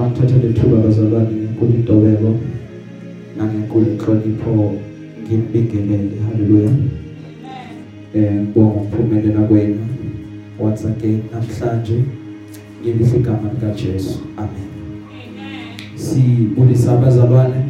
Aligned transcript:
Bangithathele 0.00 0.48
ithuba 0.50 0.76
bazalwane 0.76 1.32
ngenkulu 1.36 1.72
intobeko 1.74 2.30
nangenkulu 3.36 3.86
inhlonipho 3.92 4.74
ngimbingelele. 5.22 6.16
Haleluya. 6.26 6.70
Eh 8.14 8.32
ngibonga 8.34 8.80
ukuphumelela 8.80 9.40
kwenu. 9.40 9.84
Once 10.58 10.84
again 10.88 11.20
namhlanje 11.32 11.98
ngelihle 12.80 13.18
igama 13.18 13.50
lika 13.52 13.74
Jesu 13.74 14.18
amen. 14.36 14.68
Sibulisa 15.94 16.92
abazalwane 16.92 17.60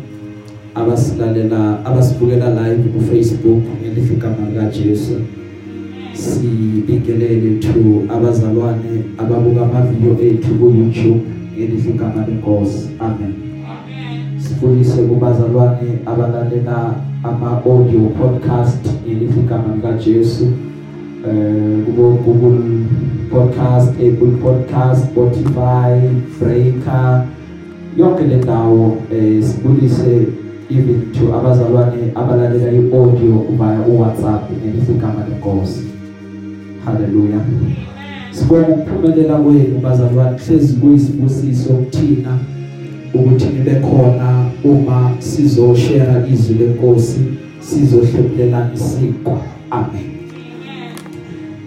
abasilalela 0.74 1.84
abasibukela 1.84 2.48
live 2.50 2.88
ku 2.94 3.00
Facebook 3.00 3.62
ngelihle 3.82 4.14
igama 4.14 4.50
lika 4.50 4.70
Jesu 4.70 5.14
sibingelele 6.14 7.58
to 7.58 8.06
abazalwane 8.14 9.02
ababuka 9.18 9.62
ama 9.62 9.80
video 9.82 10.14
ethu 10.28 10.54
ku 10.54 10.70
YouTube 10.70 11.39
ngelihle 11.60 11.90
igama 11.90 12.26
lenkosi. 12.26 12.88
Amen. 12.98 13.32
Sifundise 14.38 15.02
kubazalwane 15.02 15.98
abalalela 16.06 16.94
ama 17.24 17.50
audio 17.64 18.00
podcast 18.00 18.86
ngelihle 19.06 19.40
igama 19.40 19.74
lika 19.76 19.92
Jesu 19.92 20.44
eh 21.28 21.84
kubo 21.84 22.10
Google 22.24 22.60
podcast 23.30 23.88
Apple 23.88 24.32
podcast 24.42 25.04
Spotify 25.10 25.92
Breaker 26.40 27.26
yonke 27.96 28.24
le 28.24 28.36
ndawo 28.36 28.96
eh 29.12 29.42
sibulise 29.42 30.26
even 30.70 31.12
to 31.12 31.34
abazalwane 31.34 32.12
abalalela 32.14 32.72
i-audio 32.72 33.44
via 33.58 33.80
uWhatsApp 33.88 34.50
ngelihle 34.50 34.94
igama 34.94 35.24
lenkosi. 35.28 35.82
Haleluya 36.84 37.40
sibonga 38.30 38.68
ukuphumelela 38.68 39.36
kwenu 39.36 39.80
bazalwane 39.82 40.38
hlezi 40.38 40.74
kuyisibusiso 40.74 41.72
kuthina 41.72 42.38
ukuthi 43.14 43.46
nibe 43.46 43.74
khona 43.74 44.44
uma 44.64 45.10
sizoshare 45.18 46.30
izwi 46.32 46.54
lenkosi 46.54 47.20
sizohlephulelana 47.60 48.70
isiqwa. 48.74 49.38
Amen. 49.70 50.10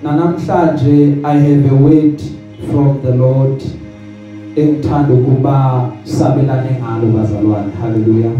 Namhlanje 0.03 1.17
i 1.23 1.37
have 1.37 1.69
a 1.69 1.75
word 1.75 2.21
from 2.71 3.01
the 3.01 3.15
lord 3.17 3.63
engithanda 4.55 5.13
ukuba 5.13 5.89
sabelane 6.03 6.69
ngalo 6.81 7.07
bazalwane. 7.17 7.71
Haleluya 7.81 8.31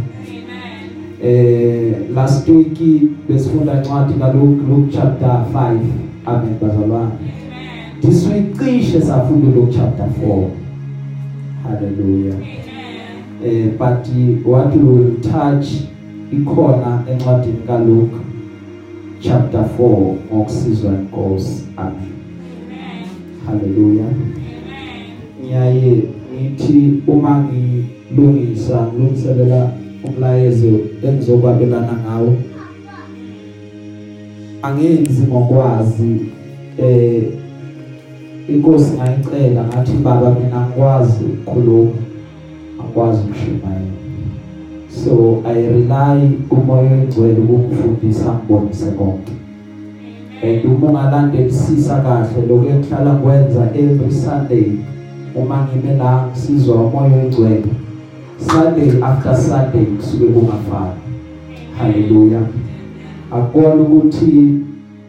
eh 1.23 1.93
last 2.15 2.47
week 2.49 2.79
besifunda 3.29 3.73
incwadi 3.73 4.13
kaLuke 4.13 4.61
Luke 4.69 4.91
chapter 4.93 5.45
5 5.53 5.79
amen 6.25 6.55
bazalwane. 6.61 7.42
This 8.03 8.27
week 8.27 8.53
cishe 8.57 9.01
safunda 9.01 9.55
Luke 9.55 9.71
chapter 9.75 10.07
4 10.21 10.51
hallelujah. 11.63 12.35
Eh 13.45 13.67
but 13.77 14.07
what 14.45 14.75
we 14.75 14.83
will 14.83 15.21
touch 15.21 15.67
ikhona 16.31 17.03
encwadini 17.11 17.57
kaLuke 17.67 18.15
chapter 19.19 19.65
4 19.79 20.15
ngokusizwa 20.33 20.91
inkosi 20.91 21.63
amen. 21.77 22.13
Hallelujah. 23.45 24.11
Ngiyaye 25.41 26.03
ngithi 26.35 27.01
uma 27.07 27.43
ngilungisa 27.43 28.87
ngilungiselela 28.87 29.71
umlayezo 30.03 30.79
engizokwabelana 31.03 31.93
ngawo 31.93 32.35
angenzi 34.61 35.23
ngokwazi 35.27 36.19
eh 36.77 37.42
inkosi 38.49 38.93
ngayicela 38.93 39.63
ngathi 39.63 39.91
baba 39.91 40.35
mina 40.39 40.67
ngikwazi 40.67 41.23
ukukhuluma 41.25 41.91
akwazi 42.79 43.21
ukushumayela 43.21 43.93
so 44.89 45.43
i 45.45 45.53
rely 45.53 46.29
kumoya 46.49 46.91
oyingcwele 46.91 47.39
ukungifundisa 47.39 48.33
ngibonise 48.33 48.91
konke. 48.91 49.31
And 50.43 50.65
uma 50.65 50.87
ungalandelisisa 50.87 52.01
kahle 52.01 52.47
lokho 52.47 52.69
engihlala 52.69 53.13
ngikwenza 53.13 53.69
every 53.75 54.11
sunday 54.11 54.71
uma 55.35 55.67
ngime 55.67 55.97
la 55.97 56.27
ngisizwa 56.27 56.75
umoya 56.75 57.15
oyingcwele 57.15 57.71
Sunday 58.37 59.01
after 59.01 59.35
Sunday 59.35 59.85
kusuke 59.85 60.25
kungafani. 60.25 60.99
Haleluya 61.77 62.41
akubona 63.31 63.75
ukuthi 63.75 64.59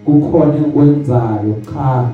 kukhona 0.04 0.56
engikwenzayo 0.56 1.54
cha. 1.74 2.08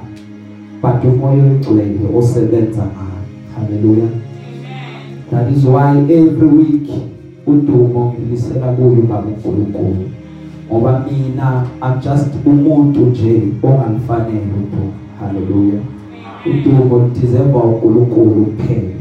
But 0.82 1.04
umoya 1.04 1.44
ogcwele 1.44 2.00
osebenza 2.18 2.82
ngayo 2.82 3.24
haleluya 3.54 4.08
that 5.30 5.56
is 5.56 5.64
why 5.64 5.98
every 5.98 6.46
week 6.46 6.90
udumo 7.46 8.14
ngilisela 8.14 8.66
kuyo 8.66 9.02
baba 9.02 9.28
uNkulunkulu. 9.28 10.10
Ngoba 10.68 11.06
mina 11.06 11.66
i'm 11.82 12.00
just 12.00 12.46
umuntu 12.46 13.00
nje 13.00 13.42
onganifanele 13.62 14.52
udumo. 14.58 14.92
Haleluya 15.20 15.80
udumo 16.46 17.10
deserve 17.20 17.58
uNkulunkulu 17.58 18.44
kuphela. 18.44 19.00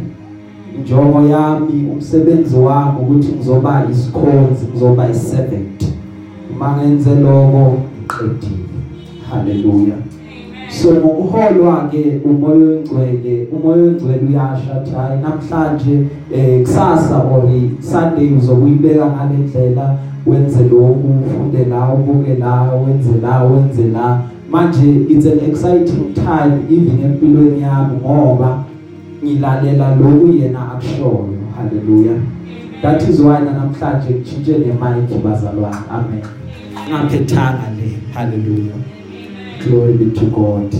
Injongo 0.78 1.22
yami 1.22 1.90
umsebenzi 1.92 2.56
wami 2.56 3.00
ukuthi 3.02 3.32
ngizoba 3.36 3.88
isikhonzi 3.92 4.66
ngizoba 4.72 5.10
iservant. 5.10 5.84
Uma 6.56 6.78
ngenze 6.78 7.16
lokho 7.16 7.78
ngiqedile. 7.98 8.80
Haleluya 9.30 9.96
so 10.82 10.92
ngokuholwa 10.92 11.90
ke 11.92 12.22
umoya 12.26 12.56
oyingcwele 12.56 13.48
umoya 13.52 13.84
oyingcwele 13.84 14.22
uyashathi 14.30 14.92
hayi 14.92 15.22
namhlanje 15.22 16.08
eh 16.34 16.62
kusasa 16.62 17.18
or 17.18 17.50
Sunday 17.80 18.34
uzokuyibeka 18.38 19.06
ngalendlela 19.06 19.96
wenze 20.26 20.64
lokhu 20.64 21.10
ufunde 21.26 21.66
la 21.66 21.94
ubuke 21.94 22.36
la 22.36 22.62
wenze 22.74 23.22
la 23.22 23.44
wenze 23.44 23.84
la. 23.84 24.22
Manje 24.52 25.06
it's 25.10 25.26
an 25.26 25.40
exciting 25.40 26.14
time 26.14 26.66
even 26.70 27.04
empilweni 27.04 27.62
yami 27.62 27.98
ngoba 28.02 28.64
ngilalela 29.24 29.96
lokhu 29.96 30.28
yena 30.28 30.72
akushoyo 30.72 31.38
haleluya 31.58 32.14
that 32.82 33.10
is 33.10 33.20
why 33.20 33.40
namhlanje 33.40 34.10
ngitshintshe 34.10 34.52
nemic 34.52 35.24
bazalwane. 35.24 35.76
Amen. 35.92 36.24
Ngaphethanga 36.90 37.70
le. 37.78 37.98
Haleluya 38.14 38.99
glory 39.64 39.94
be 39.94 40.20
to 40.20 40.26
god. 40.26 40.74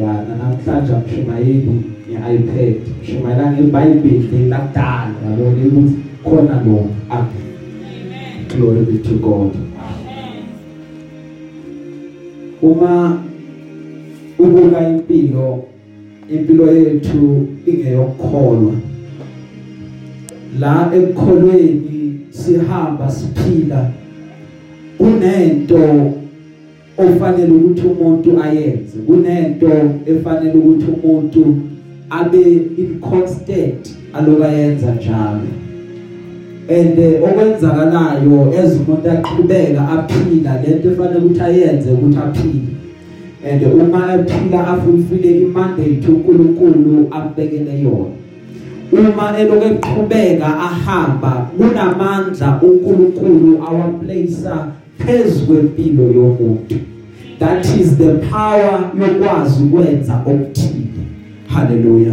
Ya 0.00 0.24
namhlanje 0.38 0.92
amshumayeli 0.92 1.82
nge-iPad 2.10 2.76
mshumayela 3.02 3.52
ngeBhayibheli 3.52 4.48
lakudala 4.48 5.14
yabona 5.30 5.66
ukuthi 5.66 5.96
khona 6.24 6.62
lo. 6.66 6.90
Amen. 7.10 7.48
Glory 8.48 8.80
be 8.80 8.98
to 8.98 9.14
god. 9.14 9.52
Uma 12.62 13.18
ubuka 14.38 14.88
impilo 14.88 15.64
impilo 16.30 16.72
yethu 16.72 17.46
ingeyokukholwa 17.66 18.72
la 20.60 20.90
ekukholweni 20.94 22.20
sihamba 22.30 23.10
siphila 23.10 23.90
kunento 24.98 26.12
ofanele 26.98 27.52
ukuthi 27.52 27.82
umuntu 27.86 28.42
ayenze. 28.42 28.98
Kunento 29.06 29.70
efanele 30.06 30.54
ukuthi 30.58 30.86
umuntu 30.96 31.56
abe 32.10 32.42
inconstant 32.78 33.82
alokayenza 34.14 34.94
njalo. 34.94 35.48
And 36.68 36.98
okwenzakalayo 36.98 38.52
ezimuntu 38.60 39.08
aqhubeka 39.10 39.88
aphila 39.94 40.62
lento 40.62 40.88
efanele 40.90 41.20
ukuthi 41.20 41.40
ayenze 41.40 41.90
ukuthi 41.90 42.18
aphile. 42.18 42.72
And 43.44 43.62
uma 43.62 44.14
ephila 44.14 44.68
afulfile 44.68 45.40
imandate 45.40 46.08
uNkulunkulu 46.08 47.08
ambekele 47.10 47.82
yona. 47.82 48.14
Uma 48.92 49.38
eloku 49.38 49.64
eqhubeka 49.64 50.46
ahamba 50.46 51.50
kunamandla 51.56 52.60
uNkulunkulu 52.62 53.62
awaplacea 54.98 55.24
phezukwempilo 55.24 56.02
yomuntu. 56.02 56.74
That 57.38 57.66
is 57.66 57.96
the 57.96 58.14
power 58.30 58.90
yokwazi 59.00 59.62
ukwenza 59.62 60.22
okuthile. 60.26 61.04
Haleluya 61.48 62.12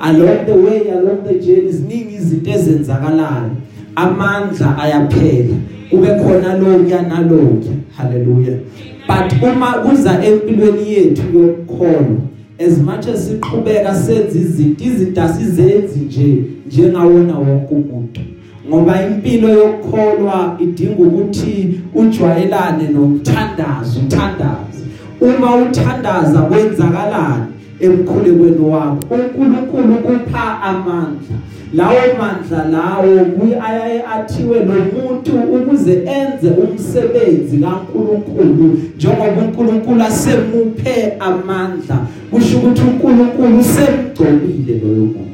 along 0.00 0.46
the 0.46 0.52
way 0.52 0.90
along 0.90 1.24
the 1.24 1.34
journey 1.34 1.72
ziningi 1.72 2.14
izinto 2.14 2.50
ezenzakalayo. 2.50 3.50
Amandla 3.96 4.78
ayaphela. 4.78 5.56
Kube 5.90 6.06
khona 6.06 6.56
lokya 6.56 7.02
nalokya 7.02 7.72
haleluya 7.96 8.58
but 9.06 9.42
uma 9.42 9.72
kuza 9.72 10.24
empilweni 10.24 10.92
yethu 10.92 11.22
yokukholwa 11.38 12.16
as 12.58 12.78
much 12.78 13.06
as 13.06 13.28
siqhubeka 13.28 13.94
senza 13.94 14.38
izinto 14.38 14.84
izinto 14.84 15.22
asizenzi 15.22 16.00
nje 16.00 16.44
njengawona 16.66 17.38
wonke 17.38 17.74
umuntu. 17.74 18.20
Ngoba 18.68 19.06
impilo 19.06 19.48
yokukholwa 19.48 20.56
idinga 20.60 21.02
ukuthi 21.02 21.80
ujwayelane 21.94 22.88
nomthandazo 22.88 24.00
uthandaze 24.00 24.82
uma 25.20 25.56
uthandaza 25.56 26.40
kwenzakalani 26.40 27.44
emkhulekweni 27.80 28.64
wakho? 28.70 29.14
uNkulunkulu 29.14 29.94
kupha 29.94 30.14
unika 30.34 30.62
amandla. 30.62 31.36
Lawo 31.74 32.00
mandla 32.18 32.64
lawo 32.64 33.24
kuyaye 33.24 34.02
athiwe 34.14 34.58
lomuntu 34.58 35.32
ukuze 35.54 35.92
enze 35.92 36.50
umsebenzi 36.50 37.58
kaNkuluNkulu. 37.58 38.80
Njengoba 38.96 39.42
uNkulunkulu 39.42 40.02
asemuphe 40.02 41.12
amandla 41.20 41.98
kusho 42.30 42.58
ukuthi 42.58 42.82
uNkulunkulu 42.82 43.58
usemgcobile 43.58 44.80
loyo 44.82 45.04
muntu. 45.14 45.33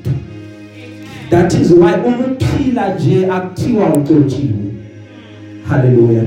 That 1.51 1.61
is 1.61 1.73
why 1.73 1.95
umuphila 1.95 2.95
nje 2.95 3.27
akuthiwa 3.27 3.89
ucotshiwe 3.89 4.53
haleluya 5.69 6.23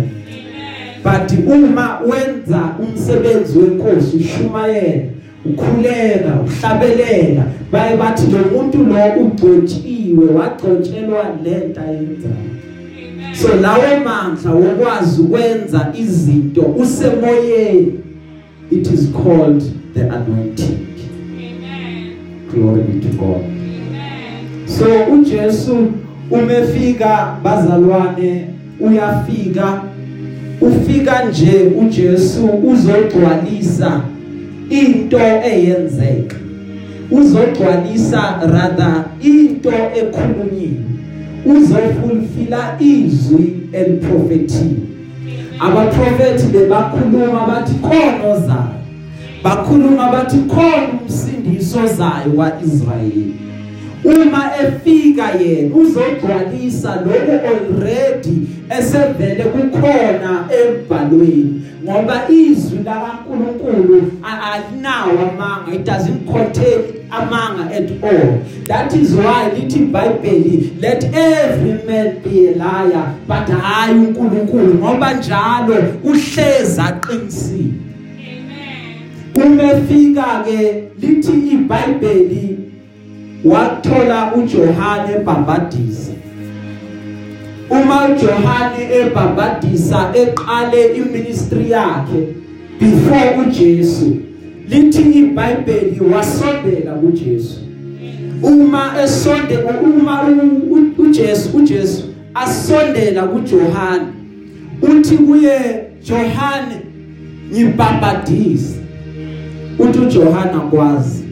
but 1.03 1.47
uma 1.47 1.99
wenza 1.99 2.75
umsebenzi 2.79 3.59
wenkosi 3.59 4.17
ushumayela 4.17 5.03
ukhuleka 5.45 6.39
uhlabelela 6.41 7.43
baye 7.71 7.97
bathi 7.97 8.31
lo 8.31 8.39
muntu 8.61 8.77
lo 8.77 9.25
ugcotshiwe 9.25 10.25
wagcotshelwa 10.25 11.25
lento 11.43 11.81
ayenzayo. 11.81 12.53
So 13.33 13.55
lawo 13.55 13.99
mandla 14.05 14.51
wokwazi 14.51 15.21
ukwenza 15.21 15.93
izinto 15.99 16.61
usemoyeni 16.61 17.93
it 18.71 18.87
is 18.87 19.09
called 19.11 19.63
the 19.93 20.01
anointing. 20.01 20.87
Amen 21.37 22.15
glory 22.51 22.83
be 22.83 23.09
to 23.09 23.17
god. 23.17 23.43
amen 23.43 23.52
so 24.77 25.13
uJesu 25.13 25.87
umefika 26.31 27.35
bazalwane 27.43 28.45
uyafika. 28.79 29.81
Ufika 30.61 31.25
nje 31.25 31.71
uJesu 31.81 32.45
uzogcwalisa 32.45 34.01
into 34.69 35.19
eyenzeka. 35.19 36.35
Uzogcwalisa 37.11 38.39
rather 38.51 39.03
into 39.21 39.71
ekhulunyiwe 39.71 40.83
uzofulfila 41.45 42.77
izwi 42.79 43.53
eliprofethiwe 43.73 44.77
abaprofeti 45.59 46.47
bebakhuluma 46.47 47.47
bathi 47.47 47.73
khona 47.81 48.33
ozayo 48.33 48.79
bakhuluma 49.43 50.11
bathi 50.11 50.37
khona 50.37 50.87
umsindiso 51.01 51.79
zayo 51.87 52.31
kwaIsrayeli 52.35 53.33
uma 54.05 54.51
efika 54.63 55.31
yena 55.31 55.75
uzogcwalisa 55.75 56.95
lokho 56.95 57.47
already 57.47 58.41
esevele 58.79 59.43
kukhona 59.43 60.45
embhalweni 60.63 61.61
ngoba 61.83 62.29
izwi 62.29 62.79
lakaNkuluNkulu 62.85 64.11
alinawo 64.23 65.11
amanga 65.29 65.75
it 65.75 65.85
doesn't 65.85 66.25
contain 66.31 66.81
amanga 67.11 67.75
at 67.75 67.91
all. 68.03 68.39
That 68.67 68.93
is 68.93 69.13
why 69.15 69.49
lithi 69.55 69.79
iBhayibheli 69.79 70.81
let 70.81 71.03
every 71.13 71.87
man 71.87 72.19
be 72.23 72.47
a 72.47 72.55
liar 72.55 73.15
but 73.27 73.47
hayi 73.49 73.95
uNkulunkulu 73.95 74.73
ngoba 74.73 75.13
njalo 75.13 75.75
uhleza 76.03 76.85
aqinisile 76.85 77.73
amen. 79.35 79.51
Umefika 79.51 80.43
ke 80.45 80.83
lithi 80.99 81.31
iBhayibheli 81.31 82.62
wathola 83.45 84.33
uJohane 84.35 85.13
ebhabhadisa 85.15 86.11
uma 87.69 88.05
uJohane 88.05 88.95
ebhabhadisa 88.99 90.11
eqale 90.13 90.95
iministry 90.95 91.71
yakhe 91.71 92.27
before 92.79 93.37
uJesu 93.41 94.17
lithi 94.69 95.01
iBhayibheli 95.01 95.99
wasondela 96.13 96.93
kuJesu. 96.93 97.59
Uma 98.41 99.03
esonde 99.03 99.57
uma 99.83 100.23
uJesu 100.97 101.57
uJesu 101.57 102.03
asondela 102.33 103.23
kuJohane 103.23 104.05
uthi 104.81 105.17
kuye 105.17 105.83
Johane 106.03 106.75
ngibhabhadisa 107.51 108.75
uthi 109.79 109.99
uJohane 109.99 110.51
akwazi. 110.51 111.22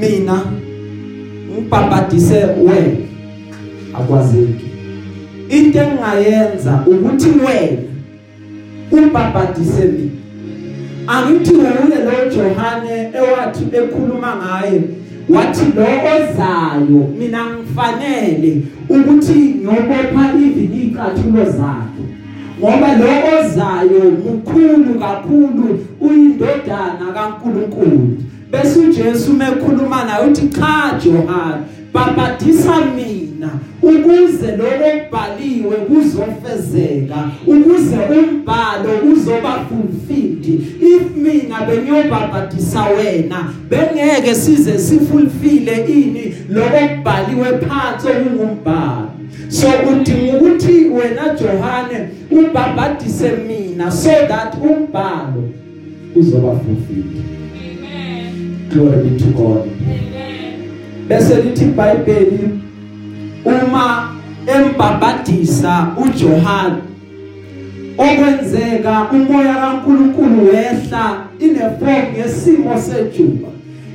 Mina 0.00 0.42
ngibhabhadise 1.50 2.34
wena 2.36 2.96
akwazeki. 3.94 4.66
Into 5.48 5.78
engayenza 5.78 6.82
ukuthi 6.86 7.28
wena 7.28 7.82
ubhabhadise 8.92 9.84
mina. 9.84 10.10
Angithi 11.06 11.52
uye 11.54 11.98
lo 12.04 12.30
Johane 12.30 13.10
ewathi 13.18 13.64
ekhuluma 13.72 14.36
ngaye 14.36 14.82
wathi 15.28 15.64
lo 15.76 15.86
ozayo 16.14 17.00
mina 17.18 17.44
ngifanele 17.46 18.62
ukuthi 18.88 19.38
ngiyobopha 19.38 20.32
even 20.34 20.72
icathulo 20.82 21.44
zakhe. 21.44 22.04
Ngoba 22.60 22.96
lo 22.96 23.06
ozayo 23.38 24.10
mkhulu 24.10 25.00
kakhulu 25.00 25.84
uyindodana 26.00 27.12
kaNkuluNkulu. 27.14 28.16
Bese 28.50 28.78
uJesu 28.78 29.32
mekhuluma 29.32 30.04
naye 30.04 30.26
uthi 30.30 30.48
cha 30.48 31.00
Johana 31.04 31.64
babadisa 31.92 32.80
mina 32.96 33.50
ukuze 33.82 34.56
lokubhaliwe 34.56 35.76
kuzofezeka 35.76 37.30
ukuze 37.46 37.96
umbhalo 37.96 39.12
uzoba 39.12 39.60
fulfilled. 39.68 40.46
If 40.80 41.16
mina 41.16 41.60
bengiyobabhadisa 41.66 42.84
wena 42.84 43.52
bengeke 43.70 44.34
size 44.34 44.78
sifulfile 44.78 45.84
ini 45.88 46.34
lokubhaliwe 46.48 47.58
phansi 47.58 48.06
okungumbhalo 48.08 49.08
so 49.48 49.66
udinga 49.92 50.36
ukuthi 50.36 50.84
wena 50.84 51.34
Johane 51.40 52.08
ubabhadise 52.30 53.32
mina 53.48 53.90
so 53.90 54.10
that 54.28 54.54
umbhalo 54.54 55.48
uzoba 56.16 56.52
fulfilled. 56.52 57.37
Glory 58.68 59.10
be 59.10 59.18
to 59.18 59.26
God 59.26 59.68
bese 61.08 61.42
lithi 61.42 61.64
iBhayibheli 61.64 62.48
uma 63.44 64.14
embabadisa 64.56 65.86
uJohane 65.96 66.76
okwenzeka 67.98 69.06
umoya 69.12 69.54
kaNkuluNkulu 69.54 70.46
wehla 70.46 71.24
ineform 71.38 72.06
yesimo 72.18 72.80
sejuba 72.80 73.48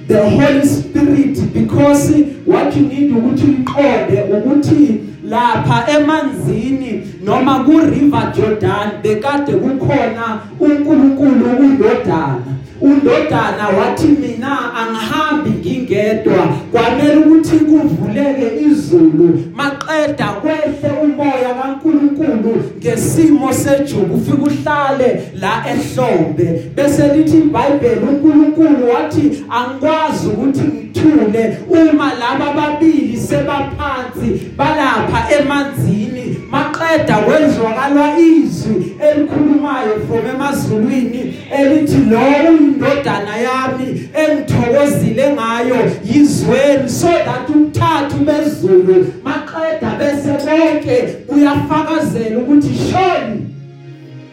the 0.07 0.29
holy 0.29 0.65
spirit 0.65 1.39
because 1.53 2.11
what 2.45 2.75
you 2.75 2.81
need 2.81 3.11
ukuthi 3.11 3.45
uqonde 3.45 4.21
ukuthi 4.37 4.99
lapha 5.29 5.87
emanzini 5.91 7.01
noma 7.25 7.63
ku 7.63 7.71
river 7.71 8.33
Jordan 8.35 8.89
bekade 9.03 9.53
kukhona 9.53 10.39
uNkulunkulu 10.59 11.45
undodana. 11.59 12.62
Undodana 12.83 13.67
wathi 13.79 14.07
mina 14.07 14.73
angihambi 14.75 15.49
ngingedwa. 15.49 16.47
Kwamele 16.71 17.15
ukuthi 17.15 17.55
kuvuleke 17.55 18.65
izulu. 18.65 19.43
Maqeda 19.55 20.27
kwehle 20.27 20.89
umoya 21.03 21.53
kaNkuluNkulu 21.61 22.63
ngesimo 22.77 23.53
sejubu. 23.53 24.15
Ufika 24.15 24.43
uhlale 24.43 25.21
la 25.39 25.63
ehlombe. 25.71 26.71
Bese 26.75 27.07
lithi 27.07 27.37
iBhayibheli 27.37 28.01
uNkulunkulu 28.09 28.89
wathi 28.93 29.43
angikwazi 29.49 30.27
ukuthi 30.27 30.61
ngithule 31.03 31.57
uma 31.69 32.13
laba 32.13 32.53
babili 32.53 33.17
sebaphansi 33.17 34.51
balapha 34.57 35.35
emanzini 35.39 36.37
maqeda 36.51 37.17
kwezwakala 37.17 38.19
izwi 38.19 38.95
elikhulumayo 38.99 39.99
from 40.07 40.35
emazulwini 40.35 41.33
elithi 41.59 41.97
lo 41.97 42.57
indodana 42.57 43.37
yami 43.37 44.09
engithokozile 44.13 45.33
ngayo 45.33 45.91
yizweni 46.05 46.89
so 46.89 47.07
that 47.07 47.49
umthathu 47.49 48.17
bezulu 48.17 49.13
maqeda 49.23 49.95
bese 49.99 50.45
bonke 50.45 51.15
uyafakazela 51.27 52.37
ukuthi 52.37 52.69
surely 52.91 53.39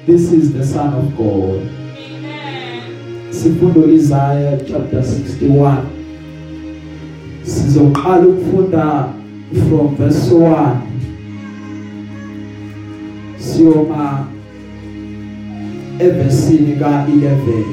this 0.06 0.32
is 0.32 0.52
the 0.52 0.64
son 0.64 0.94
of 0.94 1.16
God 1.16 1.60
amen. 2.16 3.32
Sifundo 3.32 3.88
Isaiah 3.88 4.58
chapter 4.66 5.02
61 5.02 5.99
sizoqala 7.50 8.26
ukufunda 8.26 9.08
from 9.68 9.96
verse 9.96 10.34
1 10.34 10.76
siyoma 13.38 14.26
evesini 15.98 16.76
ka11 16.80 17.64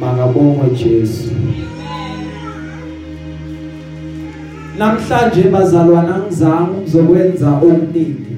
Makabongwe 0.00 0.70
Jesu. 0.70 1.30
Namhlanje 4.78 5.42
bazalwana 5.42 6.18
ngizama 6.18 6.68
ukuzokwenza 6.70 7.50
okuningi 7.50 8.36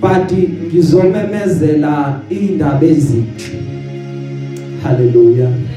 but 0.00 0.32
ngizomemezela 0.32 2.20
indaba 2.30 2.86
ezinhle. 2.86 3.58
Hallelujah. 4.82 5.67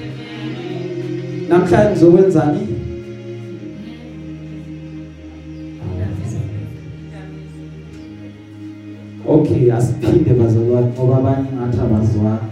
Namhlanje 1.52 1.90
ngizokwenzani 1.92 2.60
Okay 9.28 9.72
asiphinde 9.72 10.34
bazalwane 10.34 10.88
ngoba 10.94 11.18
abanye 11.18 11.50
ngathi 11.56 11.80
abazwani. 11.80 12.48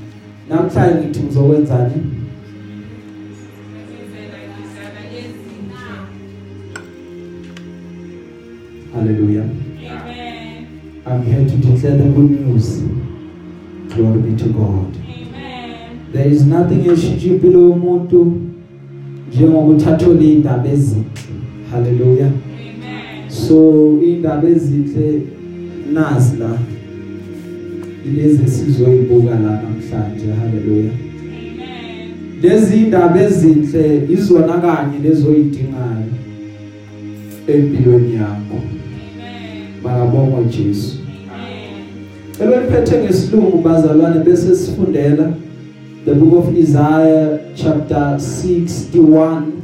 Namhlanje 0.50 0.96
ngithi 1.00 1.20
ngizokwenzani 1.24 1.98
Hallelujah. 8.94 9.44
Amen. 9.44 11.03
I'm 11.06 11.24
here 11.24 11.46
to 11.50 11.58
declare 11.58 11.98
the 11.98 12.10
good 12.15 12.32
news. 12.32 12.82
Glory 13.94 14.20
be 14.22 14.36
to 14.44 14.50
God. 14.50 14.98
Amen. 14.98 16.12
There 16.12 16.27
is 16.27 16.46
nothing 16.46 16.89
eshijipilo 16.91 17.72
umuntu 17.72 18.50
njengokuthathola 19.33 20.21
indaba 20.21 20.69
ezinhle. 20.69 21.03
Hallelujah. 21.71 22.27
Amen. 22.29 23.29
So 23.29 24.00
indaba 24.03 24.48
ezinhle 24.50 25.21
nazi 25.93 26.38
la. 26.38 26.57
Ilezi 28.05 28.48
sizoyibuka 28.48 29.29
la 29.29 29.38
namhlanje. 29.38 30.25
Haleluya 30.39 30.91
amen. 30.91 32.41
Lezi 32.41 32.77
indaba 32.77 33.21
ezinhle 33.21 34.01
izona 34.09 34.53
kanye 34.53 35.00
lezoyidingayo 35.03 36.09
empilweni 37.48 38.15
yakho. 38.15 38.57
Amen. 38.57 39.83
Bakabonga 39.83 40.43
Jesu. 40.43 40.98
Amen. 42.41 42.53
Eliphethe 42.53 43.03
ngesilungu 43.03 43.57
bazalwane 43.57 44.24
bese 44.24 44.55
sifundela 44.55 45.33
the 46.10 46.16
book 46.16 46.48
of 46.48 46.58
Isaiah 46.58 47.54
chapter 47.56 48.18
61 48.18 49.62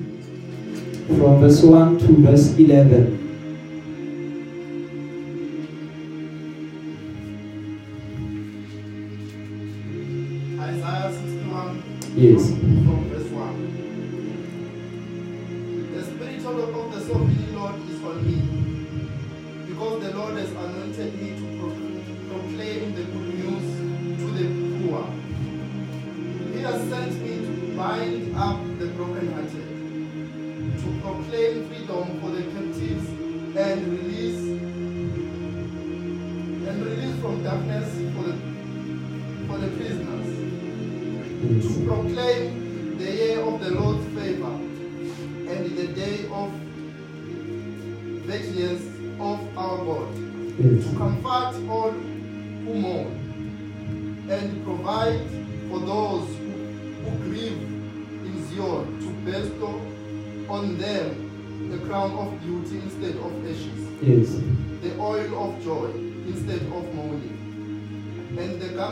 from 1.17 1.39
verse 1.41 1.63
1 1.63 1.97
to 1.97 2.05
verse 2.21 2.55
11 2.55 3.23
Yes. 12.15 12.49
From 12.51 12.93
verse 12.93 13.04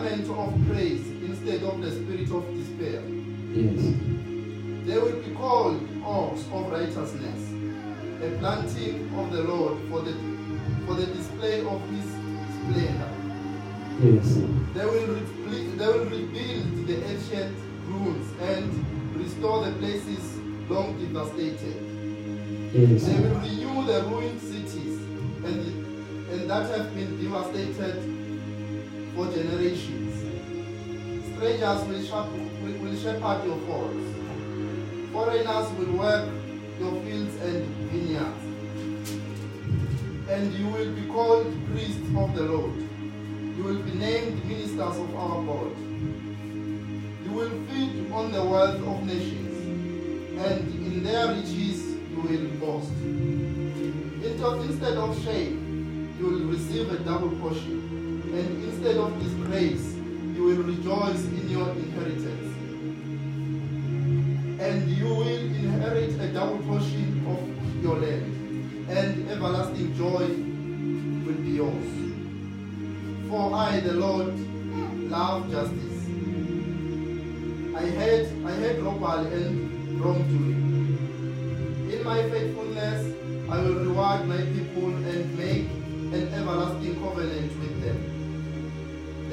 garment 0.03 0.29
of 0.29 0.67
praise 0.67 1.07
instead 1.23 1.63
of 1.63 1.81
the 1.81 1.91
spirit 1.91 2.29
of 2.31 2.45
despair. 2.55 3.01
Yes. 3.53 3.95
They 4.85 4.97
will 4.97 5.21
be 5.21 5.33
called 5.33 5.87
oaks 6.05 6.43
of 6.51 6.71
righteousness, 6.71 7.51
a 8.21 8.37
planting 8.39 9.09
of 9.17 9.31
the 9.31 9.43
Lord 9.43 9.77
for 9.89 10.01
the 10.01 10.13
for 10.85 10.95
the 10.95 11.05
display 11.05 11.61
of 11.61 11.81
his 11.89 12.05
splendor. 12.55 13.11
Yes. 14.01 14.35
They 14.73 14.85
will 14.85 15.15
they 15.77 15.87
will 15.87 16.05
rebuild 16.05 16.87
the 16.87 17.05
ancient 17.05 17.57
ruins 17.87 18.27
and 18.41 19.15
restore 19.15 19.65
the 19.65 19.71
places 19.77 20.37
long 20.69 20.97
devastated. 20.99 21.79
Yes. 22.73 23.05
They 23.05 23.19
will 23.21 23.39
renew 23.39 23.85
the 23.85 24.03
ruined 24.09 24.41
cities 24.41 24.99
and 25.45 26.29
and 26.29 26.49
that 26.49 26.75
have 26.75 26.93
been 26.93 27.21
devastated 27.21 28.12
for 29.15 29.31
generations. 29.31 30.15
Strangers 31.35 31.83
will, 31.87 32.03
shepherd, 32.03 32.81
will 32.81 32.95
shepherd 32.95 33.45
your 33.45 33.59
folds. 33.67 34.05
Foreigners 35.11 35.71
will 35.77 35.93
work 35.97 36.29
your 36.79 36.93
fields 37.03 37.35
and 37.41 37.65
vineyards. 37.91 38.43
And 40.29 40.53
you 40.53 40.67
will 40.67 40.91
be 40.93 41.05
called 41.07 41.53
priests 41.71 42.07
of 42.17 42.33
the 42.35 42.43
Lord. 42.43 42.75
You 43.57 43.63
will 43.63 43.81
be 43.83 43.91
named 43.91 44.45
ministers 44.45 44.97
of 44.97 45.15
our 45.15 45.43
God. 45.43 45.75
You 47.23 47.31
will 47.31 47.51
feed 47.67 48.11
on 48.11 48.31
the 48.31 48.43
wealth 48.43 48.81
of 48.81 49.03
nations, 49.05 49.57
and 50.39 50.59
in 50.87 51.03
their 51.03 51.27
riches 51.27 51.85
you 52.09 52.21
will 52.21 52.47
boast. 52.59 52.91
Instead 54.23 54.97
of 54.97 55.23
shame, 55.23 56.15
you 56.19 56.25
will 56.25 56.45
receive 56.45 56.91
a 56.91 56.97
double 56.99 57.29
portion, 57.37 57.92
and 58.33 58.63
instead 58.63 58.97
of 58.97 59.13
disgrace, 59.21 59.93
you 60.35 60.43
will 60.43 60.63
rejoice 60.63 61.23
in 61.25 61.49
your 61.49 61.69
inheritance. 61.69 62.49
And 64.59 64.89
you 64.89 65.05
will 65.05 65.27
inherit 65.27 66.19
a 66.19 66.33
double 66.33 66.57
portion 66.59 67.25
of 67.27 67.83
your 67.83 67.97
land, 67.97 68.89
and 68.89 69.29
everlasting 69.29 69.95
joy 69.95 70.25
will 71.25 71.39
be 71.43 71.51
yours. 71.61 71.91
For 73.29 73.53
I, 73.53 73.79
the 73.81 73.93
Lord, 73.93 74.33
love 75.11 75.51
justice. 75.51 75.99
I 77.75 77.85
hate, 77.85 78.29
I 78.45 78.51
hate 78.53 78.79
robbery 78.81 79.33
and 79.33 80.01
wrongdoing. 80.01 80.61
In 81.91 82.03
my 82.03 82.23
faithfulness, 82.29 83.13
I 83.49 83.61
will 83.61 83.75
reward 83.75 84.27
my 84.27 84.37
people 84.37 84.89
and 84.89 85.37
make 85.37 85.69
an 86.13 86.33
everlasting 86.33 86.95
covenant 86.99 87.59
with 87.59 87.81
them. 87.83 88.12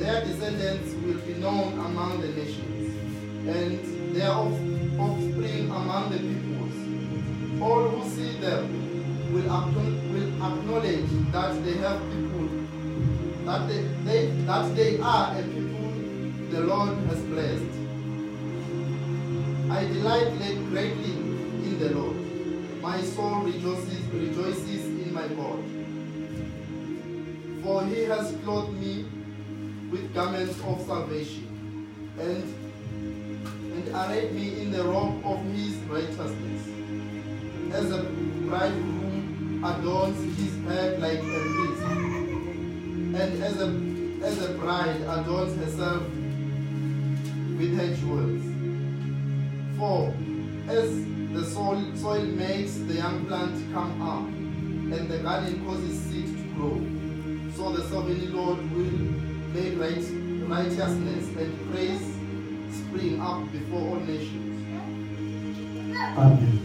Their 0.01 0.25
descendants 0.25 0.95
will 1.05 1.21
be 1.27 1.35
known 1.35 1.75
among 1.75 2.23
the 2.23 2.29
nations, 2.29 3.47
and 3.47 4.17
their 4.17 4.31
offspring 4.31 5.71
among 5.71 6.11
the 6.11 6.19
peoples. 6.19 7.61
All 7.61 7.89
who 7.91 8.09
see 8.09 8.39
them 8.39 9.33
will, 9.35 9.45
acknowledge 9.45 11.11
that 11.33 11.65
they 11.65 11.75
have 11.85 12.01
people, 12.11 12.49
that 13.45 13.69
they, 13.69 13.83
they, 14.07 14.27
that 14.47 14.75
they 14.75 14.99
are 15.01 15.39
a 15.39 15.43
people 15.43 15.81
the 16.51 16.61
Lord 16.61 16.97
has 17.11 17.21
blessed. 17.21 17.75
I 19.71 19.85
delight 19.85 20.37
greatly 20.71 21.13
in 21.13 21.79
the 21.79 21.91
Lord. 21.91 22.17
My 22.81 23.03
soul 23.03 23.43
rejoices, 23.43 24.01
rejoices 24.07 24.87
in 24.87 25.13
my 25.13 25.29
God. 25.29 25.63
For 27.63 27.85
he 27.85 28.05
has 28.05 28.35
clothed 28.43 28.81
me 28.81 29.05
with 29.91 30.15
garments 30.15 30.59
of 30.61 30.81
salvation, 30.87 31.89
and, 32.19 32.45
and 33.75 33.89
arrayed 33.89 34.33
me 34.33 34.61
in 34.61 34.71
the 34.71 34.85
robe 34.85 35.25
of 35.25 35.43
his 35.53 35.75
righteousness. 35.89 36.69
As 37.73 37.91
a 37.91 38.03
bridegroom 38.03 39.65
adorns 39.65 40.19
his 40.39 40.55
head 40.65 41.01
like 41.01 41.19
a 41.19 41.41
priest, 41.55 41.83
and 41.83 43.43
as 43.43 43.61
a, 43.61 43.69
as 44.25 44.45
a 44.45 44.55
bride 44.55 45.01
adorns 45.01 45.57
herself 45.57 46.03
with 47.59 47.77
her 47.77 47.95
jewels. 47.97 48.43
For 49.77 50.15
as 50.69 51.05
the 51.33 51.45
soil, 51.45 51.85
soil 51.97 52.25
makes 52.27 52.75
the 52.75 52.95
young 52.95 53.27
plant 53.27 53.73
come 53.73 54.03
up, 54.03 54.27
and 54.27 55.09
the 55.09 55.19
garden 55.19 55.65
causes 55.65 55.99
seed 56.01 56.27
to 56.27 56.43
grow, 56.55 56.79
so 57.57 57.73
the 57.73 57.83
sovereign 57.89 58.33
Lord 58.33 58.59
will 58.73 59.30
make 59.53 59.79
right, 59.79 60.05
righteousness 60.49 61.29
and 61.37 61.73
praise 61.73 62.21
spring 62.77 63.21
up 63.21 63.51
before 63.53 63.81
all 63.81 64.01
nations. 64.01 64.49
Amen. 66.17 66.60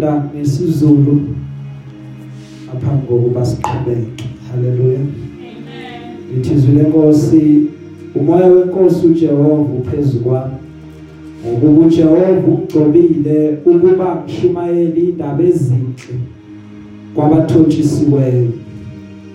Ngicela 0.00 0.16
ukuyifunda 0.16 0.24
ngesizulu 0.34 1.20
ngaphambi 2.66 3.06
kokuba 3.06 3.44
siqhubeke. 3.44 4.24
Haleluya 4.50 5.00
lithi 6.34 6.54
izwi 6.54 6.74
lenkosi 6.74 7.62
umoya 8.14 8.46
wenkosi 8.46 9.06
uJehova 9.06 9.72
uphezulu 9.78 10.24
kwami. 10.24 10.54
Ngokuba 11.46 11.86
uJehova 11.86 12.48
ugcobile 12.48 13.58
ukuba 13.66 14.22
ngishumayele 14.24 15.00
indaba 15.00 15.42
ezinhle 15.42 16.14
kwabathotshisiweyo 17.14 18.48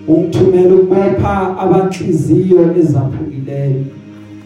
ungithumela 0.08 0.74
ukubopha 0.74 1.58
abanhliziyo 1.58 2.74
ezaphukileyo 2.80 3.84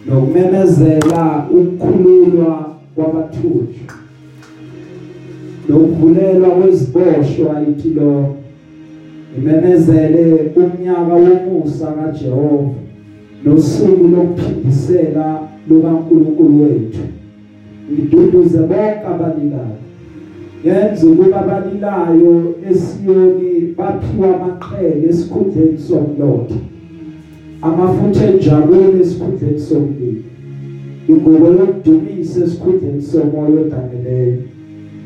nokumemezela 0.06 1.46
ukukhululwa 1.50 2.76
kwabathuthi 2.94 3.99
lokuvulelwa 5.70 6.48
kweziboshwa 6.50 7.62
ithilo 7.70 8.34
imemezele 9.38 10.52
umnyaka 10.56 11.14
womusa 11.14 11.86
kaJehova 11.92 12.74
nosuku 13.44 14.08
lokuphindisela 14.08 15.26
lukaNkulunkulu 15.68 16.62
wethu. 16.62 17.04
Ngiduduze 17.92 18.58
bonke 18.58 19.06
abalilayo 19.12 19.80
yenza 20.64 21.06
ukuba 21.06 21.40
abalilayo 21.40 22.54
esiyoni 22.70 23.74
baphiwa 23.78 24.28
amaqhele 24.36 25.08
esikhundleni 25.08 25.78
somlotha 25.78 26.58
amafutha 27.62 28.24
enjabulo 28.30 29.00
esikhundleni 29.00 29.60
somlilo 29.60 30.22
ingubo 31.08 31.46
yokudumisa 31.46 32.44
esikhundleni 32.44 33.02
somoya 33.02 33.60
odaneleyo 33.64 34.38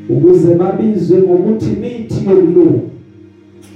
ukuze 0.08 0.54
babizwe 0.54 1.18
ngokuthi 1.18 1.70
mithi 1.80 2.26
yokulunga 2.28 2.94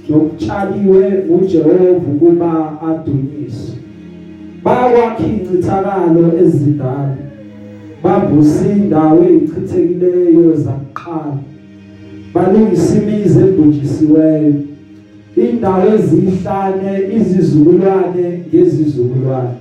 nokutshaliwe 0.09 1.03
uJehova 1.29 2.07
ukuba 2.11 2.81
adunyiswe. 2.89 3.75
Bakwakha 4.63 5.23
incithakalo 5.33 6.23
ezidala 6.43 7.17
bavusa 8.03 8.65
indawo 8.77 9.23
ezichithekileyo 9.23 10.55
zakuqala 10.55 11.37
balungisa 12.33 12.97
imizi 13.01 13.39
ebhujisiweyo. 13.39 14.53
Indawo 15.37 15.83
ezihlane 15.95 16.91
izizukulwane 17.17 18.25
ngezizukulwane. 18.47 19.57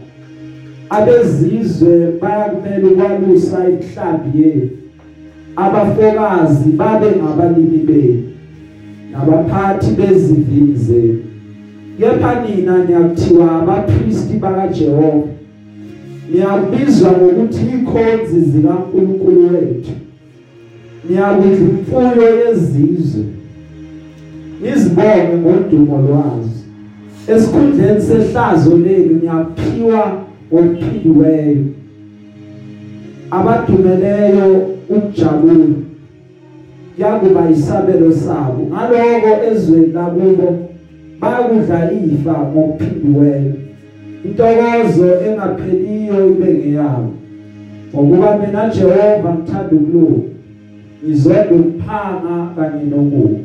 Abezizwe 0.90 1.92
bayakumele 2.20 2.86
ukwalusa 2.86 3.58
ihlambi 3.70 4.30
yethu. 4.42 4.87
Abafokazi 5.64 6.68
babe 6.70 7.06
ngabalimi 7.06 7.78
benu 7.78 8.22
nabaphathi 9.12 9.90
bezivini 9.90 10.76
zenu 10.76 11.18
kepha 11.98 12.44
nina 12.44 12.84
niyakuthiwa 12.84 13.62
abapristi 13.62 14.34
bakaJehova 14.34 15.28
niyabizwa 16.32 17.12
ngokuthi 17.12 17.64
ikhonzi 17.64 18.40
zikaNkulunkulu 18.40 19.40
wethu. 19.52 19.92
Niyakudla 21.08 21.56
imfuyo 21.56 22.46
yezizwe 22.46 23.24
nizibonge 24.62 25.36
ngodumo 25.40 25.98
lwazo. 26.02 26.58
Esikhundleni 27.28 28.00
sehlazo 28.00 28.78
lenu 28.78 29.20
niyaphiwa 29.22 30.24
ngokuphindiweyo 30.52 31.64
abadumeleyo 33.30 34.77
ukujabula 34.90 35.76
yakuba 36.98 37.50
isabelo 37.50 38.12
sabo. 38.12 38.66
Ngaloko 38.70 39.44
ezweni 39.50 39.92
lakubo 39.92 40.58
bayakudla 41.20 41.92
ifa 41.92 42.32
ngokuphindiweyo. 42.32 43.52
Intokozo 44.24 45.06
engapheliyo 45.26 46.28
ibe 46.30 46.54
ngeyabo. 46.54 47.12
Ngokuba 47.94 48.38
mina 48.38 48.68
Jehova 48.74 49.34
ngithanda 49.34 49.76
ukulunga 49.76 50.28
ngizonda 51.04 51.50
ukuphanga 51.50 52.34
kanye 52.56 52.84
nokubi 52.90 53.38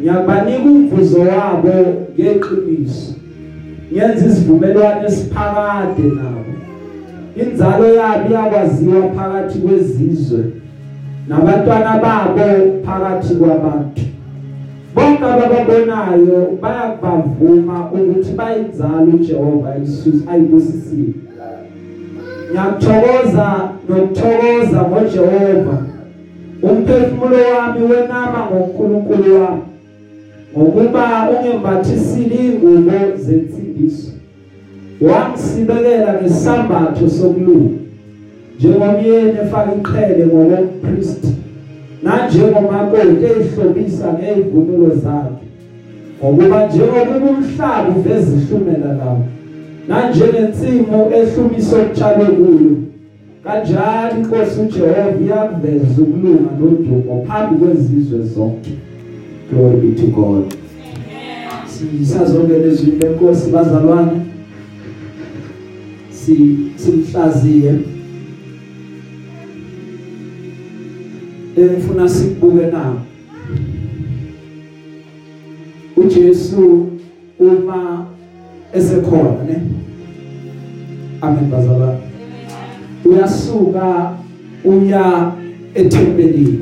ngiyabanika 0.00 0.68
umvuzo 0.68 1.20
wabo 1.20 1.74
ngeqiniso. 2.18 3.12
Ngenza 3.92 4.26
isivumelwano 4.26 5.06
esiphakade 5.08 6.02
nabo. 6.02 6.53
Inzalo 7.36 7.86
yabo 7.94 8.28
iyakwaziwa 8.30 9.02
phakathi 9.16 9.58
kwezizwe 9.58 10.44
nabantwana 11.28 11.92
babo 12.02 12.46
phakathi 12.84 13.34
kwabantu. 13.34 14.02
Bonke 14.94 15.24
abababonayo 15.24 16.58
bayakubavuma 16.62 17.90
ukuthi 17.92 18.32
bayinzalo 18.32 19.10
uJehova 19.14 19.74
Yesus 19.80 20.28
ayibusisile 20.30 21.14
ngiyathokoza 22.50 23.48
nokuthokoza 23.88 24.78
ngoJehova 24.88 25.76
umphefumulo 26.62 27.36
wami 27.54 27.82
wenama 27.90 28.38
ngoNkulunkulu 28.50 29.40
wami 29.40 29.62
ngokuba 30.56 31.04
ungembathisile 31.30 32.36
ingubo 32.46 32.98
zensindiso. 33.16 34.13
Wangisibekela 35.00 36.20
ngesambatho 36.20 37.08
sokulunga 37.08 37.84
njengomyeni 38.58 39.30
efaka 39.42 39.72
iqhele 39.74 40.26
ngokompriest 40.26 41.24
nanjengomakoti 42.02 43.24
ehlobisa 43.30 44.06
ngezivunulo 44.12 44.94
zakhe. 44.94 45.44
Ngokuba 46.20 46.66
njengoba 46.66 47.30
umhlaba 47.30 47.88
uveza 47.96 48.36
ihlumela 48.36 48.92
lawo 48.98 49.24
nanjengensimu 49.88 50.98
ehlumisa 51.18 51.76
okutshalwe 51.76 52.26
kuyo. 52.26 52.76
Kanjalo 53.44 54.16
inkosi 54.18 54.60
uJehova 54.60 55.20
iyakuveza 55.24 56.02
ukulunga 56.02 56.50
nodumo 56.58 57.24
phambi 57.26 57.54
kwezizwe 57.58 58.18
zonke? 58.22 58.72
Glory 59.50 59.76
be 59.76 60.00
to 60.00 60.06
god. 60.06 60.54
Sisazongena 61.66 62.66
ezwini 62.66 62.98
lenkosi 62.98 63.50
bazalwane. 63.50 64.20
si 64.20 64.23
simhlaziye 66.76 67.74
engifuna 71.56 72.08
sikubuke 72.08 72.66
na. 72.66 72.94
uJesu 75.96 76.86
uma 77.40 78.06
esekhona 78.74 79.44
ne 79.48 79.60
amen 81.20 81.50
bazalwane. 81.50 81.98
Uyasuka 83.04 84.12
uya 84.64 85.32
ethempelini. 85.74 86.60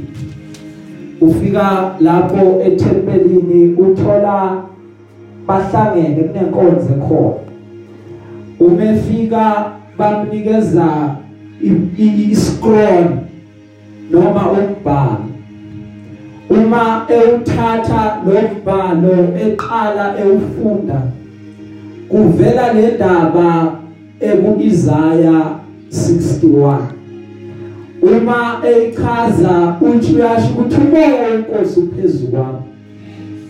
Ufika 1.20 1.94
lapho 2.00 2.60
ethempelini 2.64 3.74
uthola 3.74 4.62
bahlangene 5.46 6.22
kunenkonzo 6.22 6.94
khona 7.08 7.51
umefika 8.66 9.72
bamnikeza 9.98 11.16
i-scroll 11.98 13.06
noma 14.10 14.50
umbhalo. 14.50 15.28
Uma 16.50 17.06
ewuthatha 17.08 18.22
lo 18.26 18.32
mbhalo 18.32 19.16
eqala 19.46 20.14
ewufunda 20.20 21.02
kuvela 22.08 22.72
le 22.72 22.94
ndaba 22.96 23.72
ebuIsaya 24.20 25.56
61 25.90 26.78
uma 28.02 28.62
echaza 28.64 29.76
uthi 29.80 30.14
uyasho 30.14 30.48
ukuthi 30.52 30.76
umoya 30.76 31.22
wenkosi 31.22 31.80
uphezulu 31.80 32.32
kwami. 32.32 32.58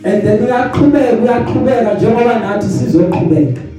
And 0.04 0.22
then 0.22 0.42
uyaqhubeka 0.42 1.22
uyaqhubeka 1.22 1.94
njengoba 1.94 2.38
nathi 2.38 2.68
sizoqhubeka. 2.68 3.71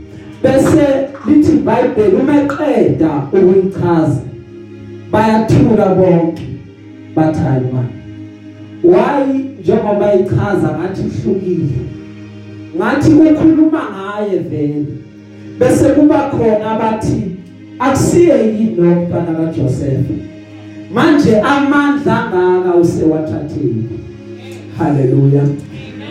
Bese 0.43 1.07
lithi 1.27 1.51
iBhayibheli 1.51 2.15
uma 2.15 2.41
eqeda 2.41 3.11
ukuyichaza. 3.33 4.21
Bayathuka 5.11 5.85
bonke 5.95 6.47
bathali 7.15 7.65
manje 7.73 8.03
why 8.83 9.23
njengoba 9.61 10.13
ichaza 10.13 10.69
ngathi 10.77 11.01
ihlukile? 11.01 11.69
Ngathi 12.75 13.13
ukhuluma 13.13 13.81
ngaye 13.93 14.39
vele. 14.39 14.85
Bese 15.59 15.89
kuba 15.89 16.29
khona 16.29 16.71
abathi 16.71 17.21
akusiye 17.79 18.37
yini 18.47 18.75
lokubana 18.75 19.33
kaJoseph? 19.37 20.09
Manje 20.93 21.41
amandla 21.41 22.31
angaka 22.33 22.75
usewathathile. 22.75 23.83
Haleluya 24.77 25.43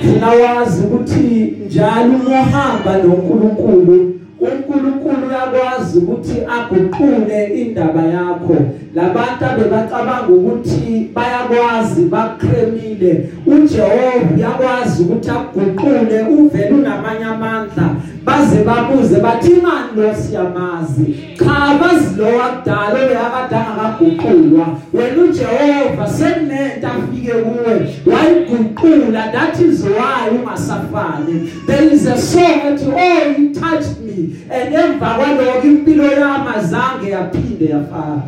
funa 0.02 0.28
wazi 0.28 0.82
ukuthi 0.82 1.54
njalo 1.66 2.14
umohamba 2.26 2.98
noNkulunkulu? 2.98 4.11
uNkulunkulu 4.46 5.26
uyakwazi 5.28 5.98
ukuthi 5.98 6.36
aguqule 6.56 7.38
indaba 7.60 8.02
yakho. 8.02 8.56
Labantu 8.94 9.44
abebacabanga 9.44 10.28
ukuthi 10.28 11.10
bayakwazi 11.14 12.02
bakremile. 12.04 13.28
uJehova 13.46 14.34
uyakwazi 14.36 15.02
ukuthi 15.02 15.30
aguqule 15.30 16.22
uvele 16.22 16.70
unamanye 16.70 17.24
amandla. 17.24 17.94
Baze 18.24 18.64
babuze 18.64 19.20
bathi 19.20 19.50
ngani 19.50 19.90
lo 19.96 20.14
siyamazi? 20.14 21.16
Cha 21.38 21.78
bazi 21.80 22.16
lo 22.16 22.24
wakudala 22.24 22.94
oyakadanga 22.94 23.98
kaguqulwa 23.98 24.66
wena 24.92 25.22
uJehova 25.22 26.08
sekunento 26.08 26.86
afike 26.86 27.32
kuwe 27.32 27.74
wayiguqula 28.06 29.32
that 29.32 29.60
is 29.60 29.84
why 29.84 30.28
ungasafani. 30.30 31.50
There 31.66 31.94
is 31.94 32.06
a 32.06 32.18
song 32.18 32.60
ethi 32.66 32.92
oh 32.92 33.32
he 33.32 33.54
touched 33.54 33.98
me 34.00 34.36
and 34.50 34.74
emva 34.74 35.14
kwaloko 35.14 35.66
impilo 35.66 36.04
yami 36.04 36.48
azange 36.56 37.10
yaphinde 37.10 37.64
yafana. 37.64 38.22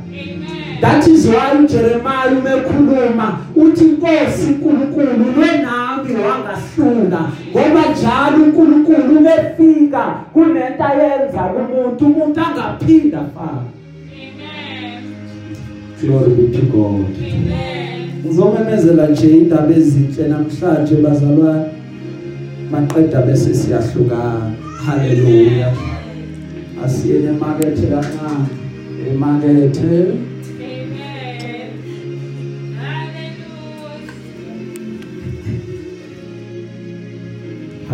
That 0.80 1.06
is 1.08 1.26
why 1.26 1.52
uJeremiah 1.58 2.38
umekhuluma 2.38 3.38
uthi 3.56 3.84
Nkosi 3.84 4.46
uNkulunkulu 4.48 5.40
wenami 5.40 6.14
wangahlula. 6.14 7.30
Ngoba 7.50 7.82
njalo 7.92 8.44
uNkulunkulu 8.44 9.18
umefika 9.18 10.04
kunento 10.32 10.84
ayenza 10.84 11.42
kumuntu 11.42 12.06
umuntu 12.06 12.40
angaphinda 12.40 13.18
fana 13.34 13.64
Amen. 14.14 15.02
Glory 16.00 16.34
be 16.34 16.58
to 16.58 16.66
God. 16.66 17.06
Amen. 17.18 18.10
Ngizomemezela 18.24 19.06
nje 19.06 19.28
indaba 19.30 19.74
ezinhle 19.74 20.28
namhlanje 20.28 20.94
bazalwane. 20.94 21.64
Maqeda 22.70 23.22
bese 23.22 23.54
siyahlukana 23.54 24.52
haleluya 24.86 25.72
asiye 26.84 27.16
emakethe 27.16 27.86
kancane. 27.86 28.48
Emakethe. 29.10 30.33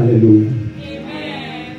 Hallelujah. 0.00 0.48
Amen. 0.80 1.76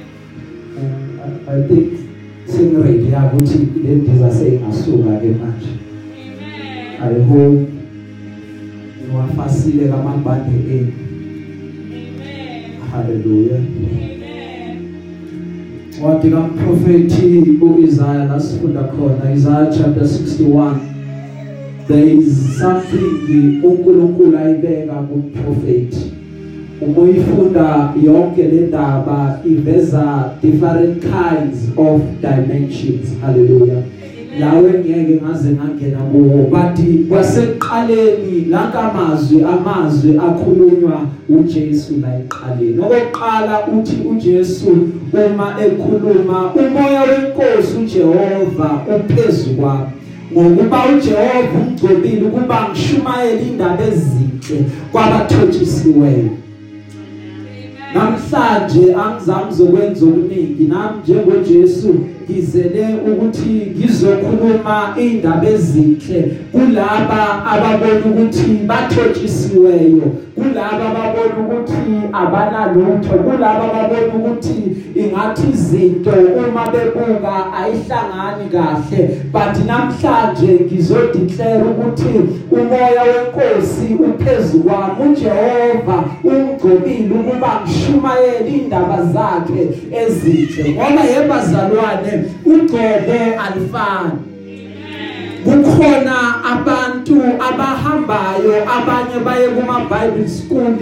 Uh, 1.17 1.51
I 1.51 1.67
think 1.67 1.97
singready 2.45 3.09
ukuthi 3.33 3.67
le 3.83 3.95
ndiza 3.95 4.31
seyingasuka 4.31 5.17
ke 5.19 5.27
manje. 5.27 5.71
Amen. 7.01 7.17
I 7.17 7.23
hope 7.23 7.67
niwafasile 9.07 9.87
kamabhande 9.87 10.73
enu. 10.73 10.91
Amen. 11.81 12.79
Hallelujah. 12.91 13.57
Amen. 13.57 14.93
Wathi 16.03 16.29
kamprofeti 16.29 17.57
uIsaiah 17.61 18.27
lasifunda 18.29 18.83
khona 18.83 19.33
Isaiah 19.35 19.73
chapter 19.77 20.03
61 20.03 20.75
there 21.87 22.13
is 22.13 22.59
something 22.59 23.61
uNkulunkulu 23.63 24.37
ayibeka 24.37 24.93
kumprofeti 24.93 26.10
uma 26.81 27.01
uyifunda 27.01 27.93
yonke 28.03 28.43
le 28.43 28.61
ndaba 28.61 29.39
iveza 29.45 30.31
different 30.41 31.01
kinds 31.01 31.69
of 31.77 32.01
dimensions. 32.21 33.09
Hallelujah. 33.21 33.83
Lawe 34.39 34.73
ngeke 34.73 35.21
ngaze 35.23 35.49
ngangena 35.49 35.99
kuwo 35.99 36.47
bathi 36.51 37.05
kwaseqaleni 37.09 38.45
lankamazwi 38.49 39.43
amazwi 39.43 40.17
akhulunywa 40.17 41.01
uJesu 41.29 41.93
la 42.01 42.19
eqaleni 42.19 42.79
okokuqala 42.79 43.67
uthi 43.67 43.97
uJesu 44.09 44.69
uma 45.13 45.55
ekhuluma 45.65 46.53
umoya 46.53 47.01
wenkosi 47.01 47.77
uJehova 47.79 48.81
uphezulu 48.95 49.55
kwami 49.55 49.87
ngokuba 50.33 50.77
uJehova 50.95 51.59
ungcobile 51.67 52.21
ukuba 52.21 52.67
ngishumayele 52.69 53.41
indaba 53.41 53.83
ezinhle 53.83 54.65
kwabathotshisiweyo 54.91 56.29
namhlanje 57.93 58.95
angizami 59.03 59.51
zokwenza 59.57 60.05
okuningi 60.05 60.63
nami 60.63 60.97
njengoJesu 61.03 61.95
ngizele 62.29 62.85
ukuthi 63.09 63.71
ngizokhuluma 63.75 64.93
indaba 64.97 65.47
ezinhle 65.49 66.19
kulaba 66.51 67.21
ababona 67.51 68.05
ukuthi 68.09 68.51
bathotshisiweyo 68.69 70.07
kulaba 70.35 70.85
ababona 70.91 71.35
ukuthi 71.43 71.93
abanalutho 72.21 73.13
kulaba 73.23 73.63
ababona 73.69 74.13
ukuthi 74.17 74.59
ingathi 74.95 75.47
izinto 75.53 76.11
uma 76.11 76.63
bebuka 76.71 77.35
ayihlangani 77.59 78.45
kahle. 78.51 79.01
But 79.33 79.55
namhlanje 79.67 80.51
ngizodeclare 80.65 81.63
ukuthi 81.71 82.13
umoya 82.51 83.01
wenkosi 83.09 83.87
uphezulu 84.07 84.63
kwami 84.63 85.11
uJehova 85.11 86.03
ungcobile 86.23 87.11
ukuba 87.19 87.61
ngishumayele 87.81 88.49
indaba 88.57 88.97
zakhe 89.13 89.61
ezinhle. 90.01 90.69
Ngoba 90.71 91.03
yebazalwane 91.03 92.13
ugcobo 92.45 93.19
alifani. 93.45 94.11
Kukhona 95.43 96.43
abantu 96.43 97.21
abahambayo 97.49 98.63
abanye 98.77 99.19
baye 99.25 99.47
kuma 99.47 99.79
Bible 99.89 100.29
school 100.29 100.75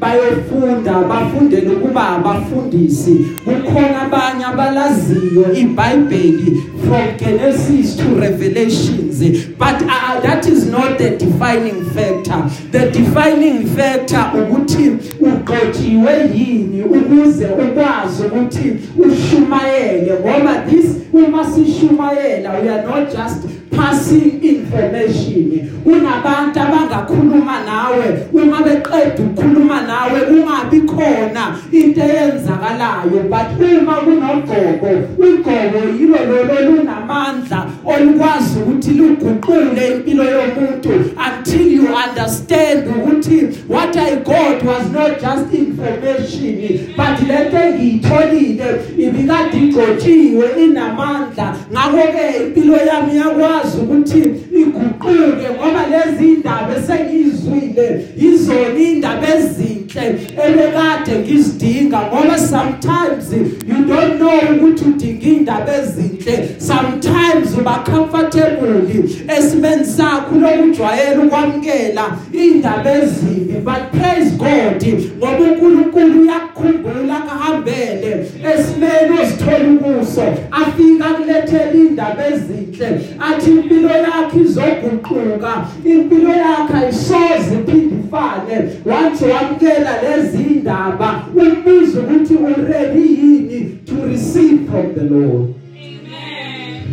bayofunda 0.00 0.92
bafundele 0.92 1.70
ukuba 1.70 2.08
abafundisi 2.08 3.14
kukhona 3.44 4.02
abanye 4.02 4.44
abalaziyo 4.44 5.52
iBhayibheli 5.52 6.62
from 6.84 7.16
Genesis 7.18 7.96
to 7.96 8.04
Revelations. 8.20 9.46
But 9.58 9.82
uh, 9.82 10.20
that 10.20 10.46
is 10.46 10.66
not 10.66 10.98
the 10.98 11.16
defining 11.16 11.84
factor. 11.90 12.42
The 12.70 12.90
defining 12.90 13.66
factor 13.66 14.30
ukuthi 14.34 14.90
uqotshiwe 15.20 16.30
yini 16.34 16.82
ukuze 16.82 17.46
ukwazi 17.46 18.22
ukuthi 18.22 18.76
ushumayele 18.98 20.12
ngoba 20.20 20.66
this 20.68 20.96
uma 21.12 21.44
sishumayela 21.44 22.50
we 22.60 22.68
are 22.68 22.82
not 22.82 23.10
just 23.12 23.44
passing 23.76 24.42
information. 24.42 25.70
Kunabantu 25.84 26.60
abangakhuluma 26.60 27.64
nawe 27.64 28.26
uma 28.32 28.62
beqeda 28.62 29.22
ukukhuluma 29.22 29.82
nawe 29.86 30.20
ungabi 30.32 30.80
khona 30.88 31.58
into 31.72 32.00
eyenzakalayo. 32.00 33.28
But 33.28 33.60
uma 33.60 34.00
kunogqoko 34.00 34.90
ugqoko 35.18 35.80
yilo 35.98 36.18
lolo 36.24 36.60
lunamandla 36.66 37.66
olukwazi 37.84 38.58
ukuthi 38.60 38.90
luguqule 38.90 39.92
impilo 39.92 40.24
yomuntu 40.24 40.90
until 41.16 41.68
you 41.68 41.86
understand 41.88 42.86
ukuthi 42.88 43.68
what 43.68 43.96
I 43.96 44.16
got 44.16 44.62
was 44.62 44.90
not 44.90 45.20
just 45.20 45.52
information 45.52 46.94
but 46.96 47.20
lento 47.28 47.58
engiyitholile 47.58 48.80
ibikade 48.98 49.58
igcotshiwe 49.58 50.46
inamandla. 50.64 51.56
Ngakho 51.72 52.12
ke 52.12 52.44
impilo 52.46 52.76
yami 52.76 53.16
yakwazi 53.16 53.63
ngiyakwazi 53.64 53.78
ukuthi 53.78 54.18
iguquke 54.60 55.48
ngoba 55.56 55.82
lezi 55.90 56.24
indaba 56.24 56.74
esengizwile 56.78 58.04
izona 58.16 58.78
indaba 58.78 59.26
ezinhle 59.36 60.06
ebekade 60.46 61.12
ngizidinga 61.18 61.98
ngoba 62.08 62.38
sometimes 62.38 63.32
you 63.68 63.84
don't 63.86 64.18
know 64.18 64.38
ukuthi 64.56 64.84
udinga 64.84 65.26
indaba 65.26 65.72
ezinhle. 65.78 66.48
Sometimes 66.58 67.58
uba 67.58 67.84
comfortable 67.84 69.04
esimeni 69.38 69.84
sakho 69.84 70.34
lokujwayela 70.34 71.20
ukwamkela 71.22 72.16
indaba 72.32 72.92
ezimbi 72.92 73.54
but 73.64 73.82
praise 73.92 74.30
God 74.36 74.84
ngoba 75.18 75.38
uNkulunkulu 75.38 76.22
uyakukhumbula 76.22 77.20
kahambele 77.20 78.26
esimeni 78.54 79.18
ozithola 79.22 79.68
ukuso 79.74 80.22
afika 80.50 81.04
kulethela 81.14 81.72
indaba 81.74 82.26
ezinhle 82.26 83.00
athi 83.20 83.50
impilo 83.54 83.88
yakhe 83.88 84.40
izoguquka. 84.40 85.66
Impilo 85.84 86.30
yakhe 86.30 86.74
ayisoze 86.76 87.54
iphinde 87.54 87.94
ifane. 88.04 88.56
Wathi 88.84 89.24
wamkela 89.24 90.02
lezi 90.02 90.42
indaba 90.42 91.22
umbiza 91.36 92.00
ukuthi 92.00 92.34
uready 92.34 93.00
yini 93.00 93.78
to 93.86 93.94
receive 94.08 94.66
from 94.66 94.94
the 94.94 95.04
Lord? 95.14 95.54
Amen. 95.74 96.84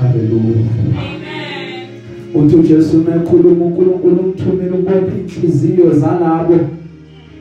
Hallelujah 0.00 0.66
amen. 0.98 1.88
Uthi 2.34 2.56
uJesu 2.56 2.96
mekhuluma 2.98 3.64
uNkulunkulu 3.64 4.16
umthumela 4.16 4.74
ukubopha 4.74 5.16
inhliziyo 5.18 5.94
zalabo 5.94 6.58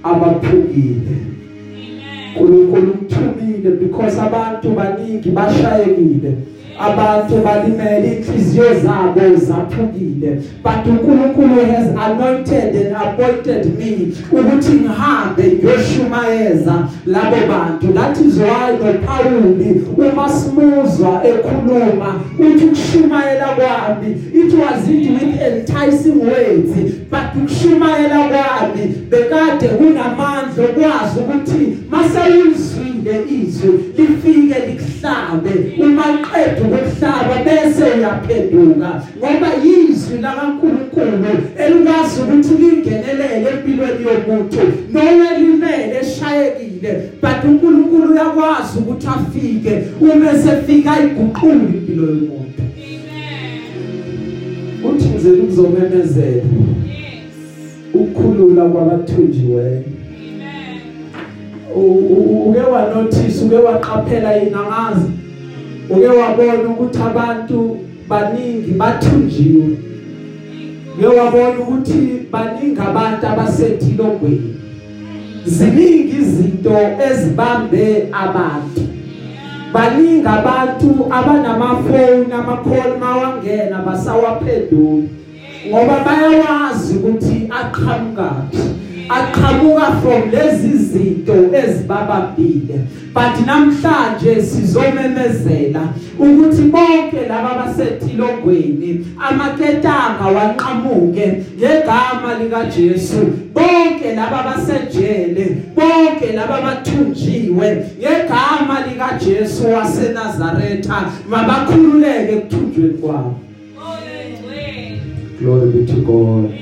abaphukile. 0.04 1.02
Amen. 1.08 2.36
uNkulunkulu 2.40 2.92
umthumile 2.92 3.70
because 3.80 4.20
abantu 4.22 4.70
baningi 4.70 5.30
bashayekile. 5.30 6.34
Abantu 6.82 7.36
balimele 7.46 8.08
inhliziyo 8.08 8.66
zabo 8.84 9.36
zaphukile. 9.36 10.42
But 10.64 10.86
uNkulunkulu 10.86 11.66
has 11.66 11.88
anointed 11.88 12.76
and 12.76 12.96
appointed 12.96 13.78
me 13.80 14.14
ukuthi 14.32 14.72
ngihambe 14.72 15.44
ngiyoshumayeza 15.44 16.88
labo 17.06 17.38
bantu. 17.48 17.94
That 17.94 18.18
is 18.18 18.38
why 18.38 18.78
noPauli 18.78 19.86
uma 19.98 20.30
simuzwa 20.30 21.22
ekhuluma 21.24 22.22
uthi 22.40 22.66
ukushumayela 22.66 23.46
kwami 23.46 24.12
it 24.34 24.54
was 24.54 24.90
it 24.90 25.10
with 25.12 25.42
enticing 25.42 26.20
words 26.20 26.72
but 27.10 27.36
ukushumayela 27.36 28.18
kwami 28.18 28.96
bekade 29.10 29.68
kunamandla 29.68 30.64
okwazi 30.64 31.20
ukuthi 31.20 31.78
masayizwile 31.90 33.24
izwi 33.30 33.80
lifike 33.98 34.60
likuhlabe. 34.68 35.74
Uma 35.80 36.04
qedwe 36.04 36.71
ukuhlaba 36.72 37.36
bese 37.46 37.84
uyaphenduka 37.98 38.90
ngoba 39.18 39.50
yizwi 39.64 40.18
lakaNkuluNkulu 40.22 41.32
elikwazi 41.64 42.22
ukuthi 42.22 42.54
lingenelele 42.62 43.50
empilweni 43.50 44.06
yomuntu. 44.08 44.58
Noma 44.94 45.38
limele 45.38 46.00
eshayekile 46.02 47.10
but 47.22 47.44
uNkulunkulu 47.44 48.14
uyakwazi 48.14 48.80
ukuthi 48.80 49.08
afike 49.08 49.84
uma 50.02 50.34
sefika 50.44 50.92
iguqula 51.04 51.54
impilo 51.54 52.08
yomuntu. 52.08 52.62
Uthi 54.90 55.10
ngize 55.10 55.32
ukuzomemezela 55.32 56.44
ukukhulula 57.94 58.66
kwabathunjiweyo. 58.66 59.84
Uke 61.76 62.60
wa 62.60 62.94
notice 62.96 63.46
uke 63.46 63.56
waqaphela 63.56 64.34
yini 64.36 64.56
angazi 64.56 65.21
uke 65.92 66.08
wabona 66.08 66.70
ukuthi 66.70 67.00
abantu 67.02 67.78
baningi 68.10 68.72
bathunjiwe. 68.72 69.78
Uke 70.98 71.08
wabona 71.08 71.60
ukuthi 71.60 72.28
baningi 72.32 72.80
abantu 72.80 73.28
abasedilongweni 73.28 74.56
ziningi 75.46 76.18
izinto 76.18 76.78
ezibambe 77.10 78.08
abantu. 78.12 78.82
Baningi 79.74 80.28
abantu 80.28 81.08
abanamafoni 81.12 82.34
amakholi 82.34 82.96
mawangena 83.00 83.78
basawaphendula. 83.86 85.08
Ngoba 85.68 86.00
bayawazi 86.06 86.98
ukuthi 86.98 87.50
aqhamukaphi 87.60 88.62
aqhamuka 89.18 90.02
from 90.02 90.32
lezi 90.32 90.78
zinto 90.78 91.36
ezibabambile 91.54 92.80
but 93.14 93.46
namhlanje 93.46 94.42
sizomemezela 94.42 95.82
ukuthi 96.20 96.62
bonke 96.62 97.28
laba 97.30 97.56
basetilongweni 97.56 99.06
amaketanga 99.30 100.26
wanqamuke 100.36 101.44
ngegama 101.58 102.40
lika 102.44 102.66
Jesu 102.66 103.18
bonke 103.54 104.16
laba 104.16 104.44
basejele 104.44 105.58
bonke 105.76 106.32
laba 106.36 106.62
bathunjiwe 106.62 107.86
ngegama 108.00 108.86
lika 108.88 109.20
Jesu 109.26 109.74
waseNazaretha. 109.74 111.12
Mabakhululeke 111.30 112.32
ekuthunjweni 112.34 112.94
kwabo. 112.94 113.36
Glory 115.40 115.72
be 115.72 115.86
to 115.86 116.02
God. 116.02 116.54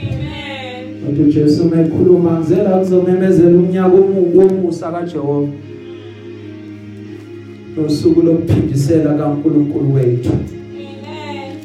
Uthi 1.10 1.32
Jesu 1.34 1.66
mekhuluma 1.66 2.40
ngizela 2.40 2.80
kuzomemezela 2.80 3.58
umnyaka 3.58 3.96
womusa 4.36 4.92
kaJehova. 4.92 5.48
Usuku 7.86 8.22
lokuphindisela 8.22 9.14
kaNkuluNkulu 9.14 9.94
wethu. 9.94 10.32
Amen. 10.32 11.56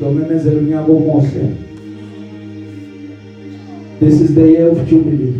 Zomemezela 0.00 0.60
umnyaka 0.60 0.92
omuhle. 0.92 1.44
This 4.00 4.20
is 4.20 4.34
the 4.34 4.46
year 4.52 4.68
of 4.68 4.88
jubilee. 4.88 5.34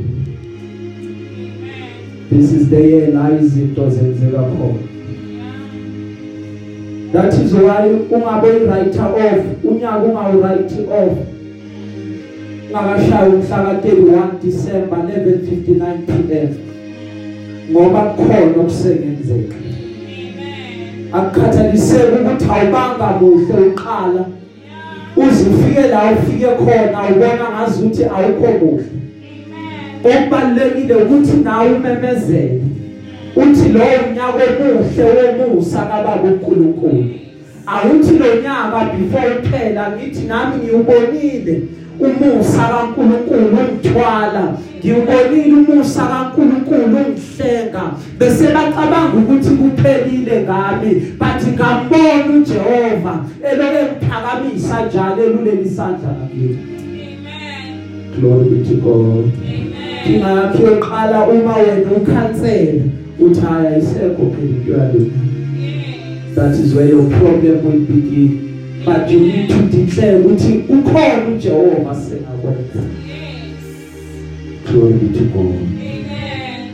This 2.31 2.53
is 2.53 2.71
the 2.71 2.81
year 2.81 3.13
la 3.15 3.31
izinto 3.41 3.91
zenzeka 3.91 4.43
khona. 4.43 4.92
That 7.13 7.35
is 7.35 7.53
why 7.55 7.89
ungabe 8.11 8.67
writer 8.67 9.03
off 9.03 9.45
unyaka 9.65 9.99
ungawrite 9.99 10.81
off 10.91 11.19
ungakashaya 12.71 13.29
umhla 13.29 13.57
ka31 13.57 14.43
December 14.43 14.99
11:59 14.99 15.99
pm 16.07 16.49
ngoba 17.71 18.01
kukhona 18.01 18.61
okusengenzeka. 18.61 19.57
Akukhathaliseki 21.13 22.17
ukuthi 22.21 22.45
awubanga 22.45 23.09
muhle 23.21 23.67
uqala. 23.69 24.25
Uze 25.17 25.51
ufike 25.51 25.89
la 25.89 26.13
ufike 26.13 26.47
khona 26.47 26.99
ubona 27.11 27.51
ngazi 27.53 27.83
ukuthi 27.83 28.05
awukho 28.05 28.49
muhle 28.61 28.85
okubalekile 30.05 30.95
ukuthi 30.95 31.37
nawe 31.37 31.73
umemezele. 31.73 32.61
Uthi 33.37 33.69
lo 33.69 33.85
nyaka 34.15 34.45
omuhle 34.61 35.05
womusa 35.05 35.79
kababa 35.79 36.23
uNkulunkulu. 36.23 37.05
Awuthi 37.67 38.19
lo 38.19 38.27
nyaka 38.43 38.93
before 38.97 39.39
uphela 39.39 39.91
ngithi 39.91 40.27
nami 40.27 40.57
ngiyubonile 40.57 41.63
umusa 42.01 42.69
kaNkulunkulu 42.69 43.59
ungithwala 43.59 44.55
ngiyubonile 44.79 45.53
umusa 45.53 46.03
kaNkulunkulu 46.07 46.97
ungihlenga. 46.97 47.83
Bese 48.19 48.47
bacabanga 48.55 49.17
ukuthi 49.19 49.51
kuphelile 49.51 50.43
ngami 50.43 51.13
bathi 51.19 51.51
ngambona 51.51 52.37
uJehova 52.37 53.25
eloke 53.51 53.83
ngiphakamisa 53.83 54.87
njalo 54.87 55.25
eluleli 55.25 55.63
isandla 55.63 56.11
nakini 56.21 56.59
amen. 57.03 57.81
Glory 58.21 58.49
be 58.51 58.69
to 58.69 58.75
god. 58.75 59.25
Amen. 59.25 60.15
Ingakho 60.15 60.63
yoqala 60.67 61.27
uma 61.27 61.55
wena 61.57 61.91
ukhansela. 61.97 62.83
Uthi 63.21 63.41
ayisekho 63.47 64.23
phela 64.35 64.57
into 64.57 64.73
yalona 64.73 65.33
that 66.35 66.55
is 66.59 66.75
where 66.75 66.89
your 66.89 67.09
problem 67.11 67.65
will 67.65 67.81
begin. 67.81 68.83
But 68.85 69.09
you 69.11 69.21
need 69.21 69.49
to 69.49 69.63
declare 69.63 70.19
ukuthi 70.19 70.65
ukhona 70.69 71.29
uJehova 71.35 71.95
sengakwenza 71.95 72.83
glory 74.67 74.93
be 74.93 75.19
to 75.19 75.25
God. 75.25 75.55
Amen. 75.57 76.71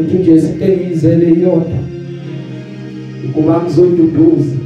Uthi 0.00 0.18
nje 0.18 0.38
into 0.38 0.64
engizele 0.64 1.30
iyodwa 1.30 1.78
ukuba 3.28 3.62
ngizoduduza 3.62 4.56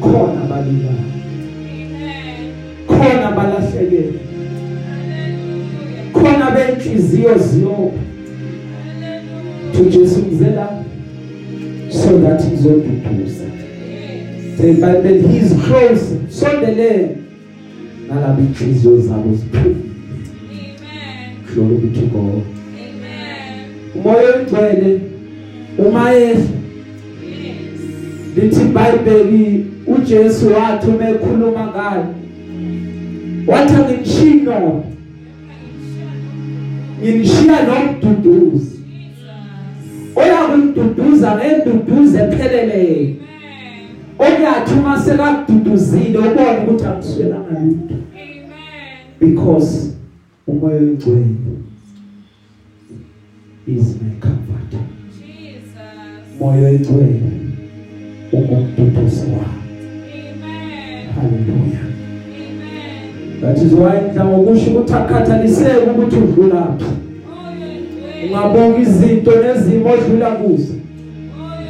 khona 0.00 0.42
balila 0.50 0.90
amen. 0.90 2.52
Khona 2.86 3.32
balahlekela 3.32 4.20
khona 6.12 6.50
benhliziyo 6.50 7.38
ziyopha. 7.38 8.11
To 9.72 9.90
Jesu 9.90 10.22
ngizela 10.22 10.84
so 11.90 12.18
that 12.18 12.40
izoduduza 12.52 13.44
say 14.56 14.72
bible 14.72 15.28
he 15.28 15.38
is 15.38 15.52
close 15.66 16.16
sondele 16.28 17.16
nalabo 18.08 18.42
inhliziyo 18.42 18.98
zabo 18.98 19.34
ziphuma 19.34 19.64
amen 19.64 21.36
glory 21.54 21.76
be 21.76 22.00
to 22.00 22.06
god. 22.06 22.42
Amen 22.74 23.64
umoya 23.94 24.36
ongcwele 24.36 25.00
uma 25.78 26.10
yehla 26.10 26.44
lithi 28.36 28.64
bible 28.64 29.64
uJesu 29.86 30.46
wathi 30.52 30.90
uma 30.90 31.08
ekhuluma 31.08 31.66
ngayo 31.66 32.06
wathi 33.46 33.74
ngimshino 33.74 34.84
nginishiya 37.00 37.58
nomduduzi 37.66 38.81
oyakungiduduza 40.16 41.36
ngenduduzo 41.36 42.18
epheleleyo 42.24 43.14
okuyathi 44.18 44.74
uma 44.74 44.94
sekakududuzile 45.04 46.18
ubone 46.18 46.58
ukuthi 46.62 46.84
angiswelanga 46.84 47.60
lutho. 47.60 47.96
Because 49.20 49.96
umoya 50.46 50.76
oyingcwele 50.76 51.26
is 53.66 53.96
my 54.02 54.14
comfort 54.20 54.72
Jesus. 55.18 56.40
Moya 56.40 56.68
oyingcwele 56.68 57.20
umduduzo 58.32 59.22
wami 59.34 59.62
amen. 60.12 61.08
Hallelujah. 61.14 61.86
Amen. 62.34 63.40
That 63.40 63.58
is 63.58 63.72
why 63.72 64.00
ngidla 64.02 64.24
ngokusho 64.24 64.70
ukuthi 64.70 64.94
akhathaliseke 64.94 65.90
ukuthi 65.90 66.16
udlulaphi 66.16 66.84
ungabonga 68.24 68.78
izinto 68.78 69.30
nezimo 69.30 69.90
odlula 69.90 70.30
kuzo. 70.30 70.74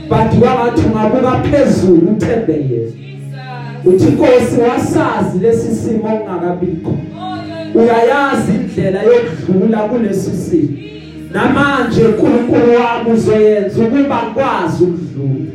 But 0.08 0.42
wangathi 0.42 0.82
ungabuka 0.86 1.42
phezulu 1.42 2.08
uthembe 2.12 2.52
yena. 2.52 2.92
Uthi 3.84 4.08
inkosi 4.08 4.60
wasazi 4.60 5.38
lesi 5.38 5.74
simo 5.74 6.08
ongakabikho. 6.14 6.94
Uyayazi 7.74 8.52
indlela 8.52 9.02
yokudlula 9.02 9.78
kulesi 9.78 10.30
simo. 10.30 10.78
Namanje 11.32 12.04
uNkulunkulu 12.04 12.74
wami 12.74 13.10
uzoyenza 13.14 13.82
ukuba 13.82 14.22
ngikwazi 14.22 14.84
ukudlula. 14.84 15.52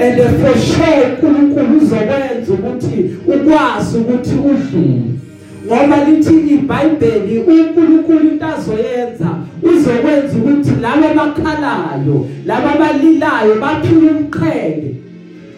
And 0.00 0.16
for 0.40 0.58
sure 0.58 1.04
uNkulunkulu 1.06 1.78
uzokwenza 1.78 2.52
ukuthi 2.52 3.10
ukwazi 3.26 3.98
ukuthi 3.98 4.34
udlule. 4.34 5.17
Ngoba 5.66 6.04
lithi 6.04 6.34
iBhayibheli 6.54 7.38
uNkulunkulu 7.38 8.20
into 8.20 8.46
azoyenza 8.46 9.30
uzokwenza 9.62 10.36
ukuthi 10.38 10.70
labo 10.80 11.08
bakhalayo 11.18 12.26
laba 12.46 12.72
balilayo 12.80 13.54
baphile 13.60 14.10
umqhele 14.10 14.94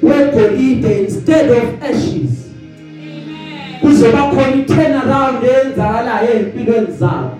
wegolide 0.02 0.98
instead 1.04 1.50
of 1.50 1.82
ashes. 1.82 2.50
Kuzoba 3.80 4.22
khona 4.30 4.54
i-turn 4.56 4.92
around 4.92 5.44
eyenzakalayo 5.44 6.32
empilweni 6.40 6.92
zabo. 6.98 7.30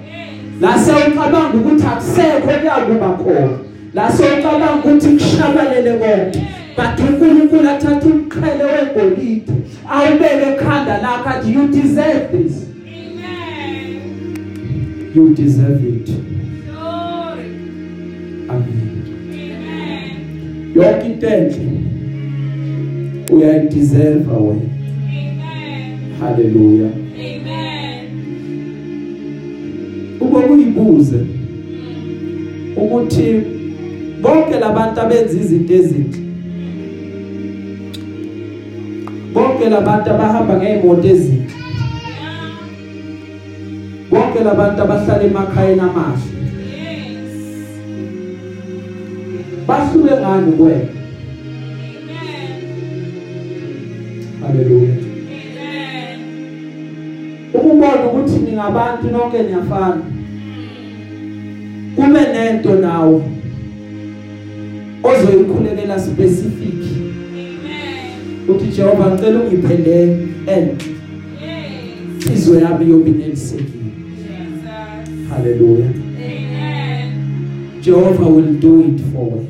La 0.61 0.79
sewucabanga 0.79 1.57
ukuthi 1.59 1.87
akusekho 1.87 2.59
kuyakuba 2.61 3.09
khona. 3.09 3.59
La 3.95 4.13
sewucabanga 4.13 4.75
ukuthi 4.75 5.09
kushabalele 5.09 5.93
konke. 5.99 6.60
But 6.77 7.01
uNkulunkulu 7.01 7.69
athatha 7.71 8.07
umqhele 8.07 8.65
wegolide 8.65 9.53
awubeke 9.91 10.47
ekhanda 10.53 10.99
lakho 11.03 11.29
athi 11.29 11.53
you 11.55 11.67
deserve 11.69 12.29
this 12.33 12.55
Amen. 12.87 14.01
you 15.15 15.35
deserve 15.35 15.85
it 15.89 16.11
Glory. 16.67 17.51
amen 18.49 19.03
Amen. 19.31 20.73
yonke 20.75 21.07
into 21.07 21.27
enhle 21.27 21.81
uyayideserve 23.33 24.31
wena 24.31 24.61
Amen. 25.09 25.99
haleluya 26.21 26.89
Amen. 27.15 28.07
ube 30.21 30.41
kuyibuze 30.41 31.17
ukuthi 32.77 33.41
bonke 34.23 34.59
labantu 34.61 35.01
abenza 35.01 35.41
izinto 35.41 35.75
ezinhle 35.75 36.20
bonke 39.35 39.69
labantu 39.69 40.11
abahamba 40.11 40.55
ngeemoto 40.57 41.09
ezinhle 41.09 41.55
bonke 44.11 44.39
labantu 44.45 44.83
abahlala 44.83 45.23
emakhaya 45.29 45.83
amahle 45.83 46.29
Yes. 46.71 47.33
bahluke 49.67 50.15
ngani 50.21 50.53
Amen. 50.53 50.87
haleluya 54.43 54.95
ukubona 57.55 58.07
ukuthi 58.07 58.39
ningabantu 58.39 59.07
nonke 59.13 59.43
niyafana 59.43 60.03
kube 61.97 62.21
nento 62.33 62.75
nawe 62.75 63.21
ozoyikhulekela 65.03 65.99
specific. 66.01 67.00
Uthi 68.51 68.67
Jehova 68.77 69.11
ngicela 69.11 69.41
ungiphendele 69.41 70.13
and 70.47 70.83
Yes. 72.31 72.39
izwe 72.39 72.63
yami 72.63 72.91
yobe 72.91 73.11
nelisekile 73.11 73.91
Jesus. 74.17 75.29
haleluya 75.31 75.87
Amen. 75.87 77.13
Jehova 77.83 78.27
will 78.27 78.53
do 78.61 78.81
it 78.81 79.01
for 79.13 79.27
you 79.27 79.47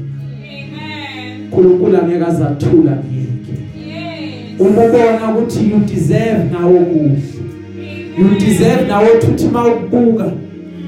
Amen. 0.52 1.42
uNkulunkulu 1.44 1.96
angeke 1.96 2.24
azathula 2.24 2.92
ngiyeke 2.96 3.54
Yes. 3.88 4.60
uma 4.60 4.82
ubona 4.84 5.34
ukuthi 5.38 5.70
you 5.70 5.78
deserve 5.94 6.44
nawe 6.52 6.78
kuhle 6.78 7.22
you 8.18 8.28
deserve 8.40 8.86
nawe 8.88 9.08
ukuthi 9.10 9.48
mawubuka 9.48 10.32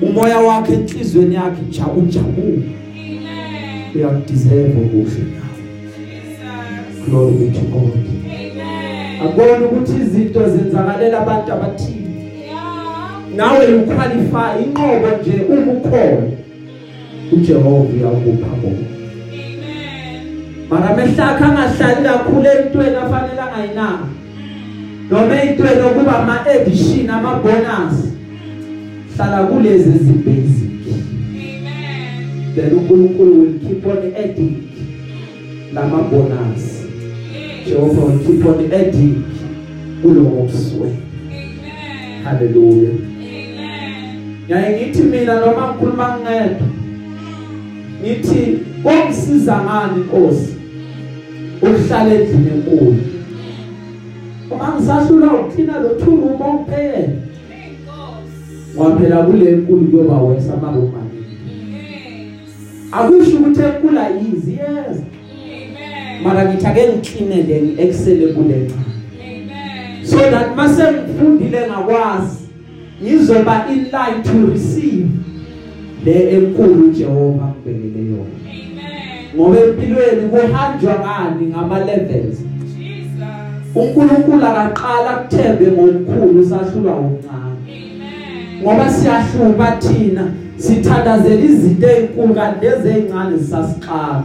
umoya 0.02 0.38
wakhe 0.38 0.72
enhlizweni 0.74 1.34
yakhe 1.34 1.62
nja 1.68 1.86
ujabule 1.86 2.62
Amen. 2.62 3.94
uyakudeserve 3.94 4.78
okuhle 4.78 4.92
nawe 4.92 5.02
Jesus. 5.04 5.41
Glory 7.04 7.32
be 7.38 7.58
to 7.58 7.64
God. 7.66 7.92
Amen. 7.94 9.20
akubona 9.22 9.66
ukuthi 9.66 9.92
izinto 9.92 10.48
zenzakalela 10.48 11.20
abantu 11.22 11.52
abathile. 11.52 12.02
Nawe 13.36 13.70
you 13.70 13.82
qualify 13.86 14.62
inqobo 14.64 15.08
nje 15.20 15.44
uma 15.48 15.72
ukhona. 15.72 16.30
uJehova 17.32 17.68
uyakupha 17.68 18.56
bona. 18.62 18.86
Amen. 19.32 20.68
mara 20.70 20.96
mehlakha 20.96 21.46
angahlali 21.46 22.08
kakhulu 22.08 22.46
entweni 22.46 22.96
afanele 22.96 23.40
angayinaka 23.40 24.06
noma 25.10 25.42
entweni 25.42 25.82
okuba 25.82 26.18
ama 26.18 26.46
addition 26.46 27.10
ama 27.10 27.34
bonus 27.34 28.12
hlala 29.16 29.46
kulezi 29.46 29.90
zibasic 29.90 30.72
Amen. 31.28 32.54
then 32.54 32.72
uNkulunkulu 32.72 33.40
will 33.40 33.58
keep 33.60 33.86
on 33.86 33.98
adding 34.16 34.62
lama 35.74 36.02
bonus 36.02 36.71
Keep 37.64 38.46
on 38.46 38.72
adding 38.72 39.22
kulowo 40.02 40.42
kuswe 40.42 40.88
Amen. 40.88 42.22
hallelujah 42.24 42.90
Amen. 42.90 44.36
yaye 44.48 44.76
ngithi 44.86 45.02
mina 45.02 45.34
noma 45.40 45.68
ngikhuluma 45.68 46.18
ngedwa 46.18 46.66
ngithi 48.02 48.58
komsiza 48.82 49.54
ngani 49.64 50.00
inkosi 50.00 50.54
ukuhlala 51.62 52.14
endlini 52.14 52.50
enkulu 52.50 52.96
uma 54.50 54.74
ngisahlula 54.74 55.32
ukuthina 55.32 55.80
lo 55.80 55.88
ongiphele 55.88 57.08
Thank 57.48 57.76
God. 58.76 58.94
ngaphela 58.96 59.22
kule 59.22 59.50
enkulu 59.52 59.84
kuyoba 59.86 60.18
wesa 60.22 60.54
amaromani 60.54 61.08
Yes. 61.72 62.92
akusho 62.92 63.36
ukuthi 63.38 63.60
enkulu 63.62 63.98
ayizi 63.98 64.52
yes 64.52 64.96
Amen. 64.96 65.11
Mara 66.24 66.44
ngithi 66.48 66.66
ake 66.66 66.88
ngiklinele 66.88 67.62
ngiexcele 67.62 68.26
kule 68.26 68.56
ncane 68.56 68.84
Amen. 69.22 70.06
so 70.06 70.16
that 70.18 70.56
mase 70.56 70.82
ngifundile 70.92 71.60
ngakwazi 71.68 72.38
ngizoba 73.02 73.66
in 73.72 73.78
line 73.84 74.22
to 74.24 74.52
receive 74.52 75.08
le 76.04 76.30
enkulu 76.36 76.90
Jehova 76.92 77.46
ngibekele 77.64 78.06
yona 78.10 78.36
Amen. 78.44 79.36
ngoba 79.36 79.60
empilweni 79.60 80.28
kuhanjwa 80.30 80.94
ngani 81.00 81.46
ngama 81.46 81.78
levels 81.84 82.38
Jesus. 82.78 83.74
uNkulunkulu 83.74 84.46
akaqala 84.46 85.12
kuthembe 85.16 85.66
ngomkhulu 85.66 86.44
sahlulwa 86.48 86.92
ngokuncane 86.92 87.56
Amen. 87.68 88.62
ngoba 88.62 88.90
siyahluba 88.90 89.76
thina 89.76 90.32
sithandazela 90.56 91.44
izinto 91.44 91.88
ezinkulu 91.88 92.34
kanti 92.34 92.66
lezi 92.66 92.88
ezincane 92.88 93.36
zisasiqala 93.36 94.24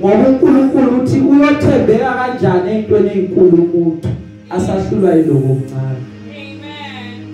ngoba 0.00 0.28
uNkulunkulu 0.28 1.02
uthi 1.02 1.20
uyothembeka 1.20 2.10
kanjani 2.18 2.70
ezintweni 2.70 3.10
ezinkulu 3.10 3.62
umuntu 3.62 4.08
asahlulwa 4.50 5.14
yiloko 5.14 5.38
okuncane 5.52 6.00
Amen. 6.30 7.24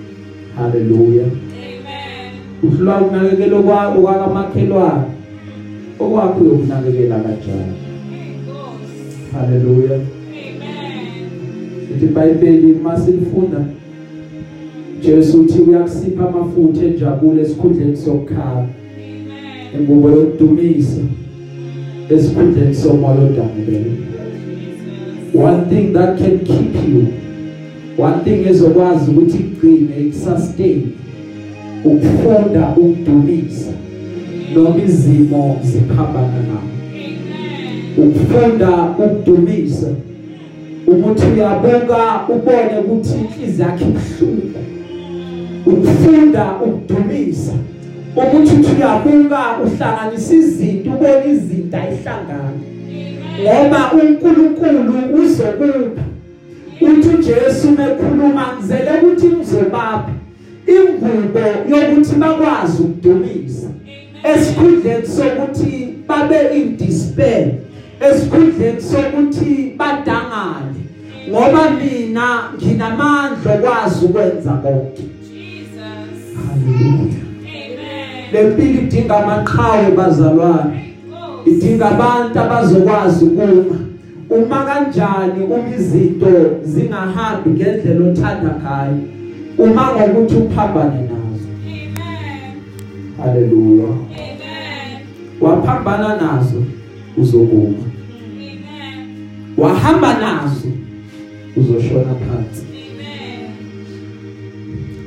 haleluya 0.55 1.25
Amen. 1.25 2.31
uhlulwa 2.63 3.01
ukunakekela 3.01 3.61
kwakho 3.61 4.01
kwakamakhelwane 4.01 5.05
okwakho 5.99 6.39
uyokunakekela 6.43 7.15
kanjani 7.25 7.73
Thank 8.09 8.45
God. 8.45 8.79
haleluya 9.33 9.95
Amen. 9.95 10.05
ithi 11.91 12.05
iBhayibheli 12.05 12.73
masilifunda 12.83 13.65
Jesu 15.01 15.41
uthi 15.41 15.61
uyakusipha 15.61 16.29
amafutha 16.29 16.85
enjabulo 16.85 17.41
esikhundleni 17.41 17.97
sokukhala 17.97 18.51
Amen. 18.51 18.67
ingubo 19.79 20.09
yokudumisa 20.09 21.01
esikhundleni 22.09 22.75
somoya 22.75 23.21
odanile 23.21 23.79
Jesus. 23.79 25.33
one 25.33 25.65
thing 25.69 25.93
that 25.93 26.17
can 26.17 26.39
keep 26.39 26.75
you 26.89 27.07
one 27.97 28.23
thing 28.23 28.47
ezokwazi 28.49 29.11
ukuthi 29.11 29.37
igcine 29.37 29.99
ikussustain 29.99 30.81
ukufunda 31.83 32.69
ukudumisa. 32.77 33.71
Noma 34.55 34.83
izimo 34.83 35.59
ziphambana 35.63 36.41
nawe 36.47 36.71
Amen. 36.93 38.09
ukufunda 38.09 38.69
ukudumisa. 38.99 39.87
Ukuthi 40.87 41.25
uyabuka 41.35 42.21
ubone 42.29 42.79
ukuthi 42.85 43.13
inhliziyo 43.19 43.67
yakhe 43.67 43.85
ibuhlungu 43.85 44.59
ukufunda 45.65 46.55
ukudumisa. 46.65 47.53
Ukuthi 48.23 48.55
uthi 48.55 48.71
uyabuka 48.75 49.41
uhlanganisa 49.63 50.33
izinto 50.33 50.89
ubone 50.89 51.31
izinto 51.31 51.77
ayihlangana 51.77 52.67
ngoba 53.41 53.91
uNkulunkulu 53.93 55.21
uzokupha. 55.21 56.03
Uthi 56.81 57.09
uJesu 57.09 57.71
mekhuluma 57.71 58.53
ngizele 58.53 58.91
ukuthi 59.01 59.27
ngizobapha 59.27 60.13
ingubo 60.67 61.39
yokuthi 61.69 62.15
bakwazi 62.15 62.83
ukudumisa 62.83 63.67
esikhundleni 64.23 65.07
sokuthi 65.07 65.93
babe 66.07 66.39
in 66.57 66.77
despair. 66.77 67.47
Esikhundleni 68.01 68.81
sokuthi 68.81 69.73
badangale. 69.77 70.81
Ngoba 71.29 71.69
mina 71.69 72.49
nginamandla 72.55 73.53
okwazi 73.53 74.05
ukwenza 74.05 74.51
konke. 74.51 75.03
Jesus. 75.29 76.19
haleluya 76.35 77.26
Amen. 78.29 78.43
lempilo 78.45 78.81
idinga 78.81 79.17
amaqhawe 79.23 79.91
bazalwane 79.97 80.95
idinga 81.45 81.85
abantu 81.89 82.39
abazokwazi 82.39 83.25
ukuma 83.25 83.77
uma 84.29 84.65
kanjani 84.65 85.43
uma 85.45 85.75
izinto 85.75 86.27
zingahambi 86.63 87.49
ngendlela 87.49 88.09
othanda 88.09 88.55
ngayo 88.61 88.97
uma 89.57 89.83
ngokuthi 89.93 90.35
uphambane 90.35 91.01
nazo 91.01 91.47
Amen. 91.65 92.53
haleluya 93.17 93.85
Amen. 93.87 94.99
waphambana 95.41 96.15
nazo 96.21 96.63
uzokuma 97.17 97.77
Amen. 97.77 99.17
wahamba 99.57 100.13
nazo 100.13 100.67
uzoshona 101.55 102.13
phansi 102.23 102.65
Amen. 102.71 103.51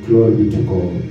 glory 0.09 0.35
be 0.37 0.51
to 0.57 0.63
God 0.63 1.10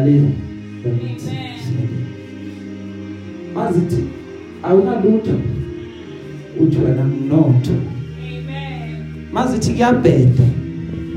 mazithi 0.00 1.24
ziyale 1.24 1.50
Amen. 1.66 2.04
mazithi 3.54 4.04
awunalutho 4.62 5.32
uthi 6.60 6.78
wena 6.78 7.04
mnotho 7.04 7.72
Amen. 7.72 9.04
mazithi 9.32 9.70
kuyabheda 9.72 10.44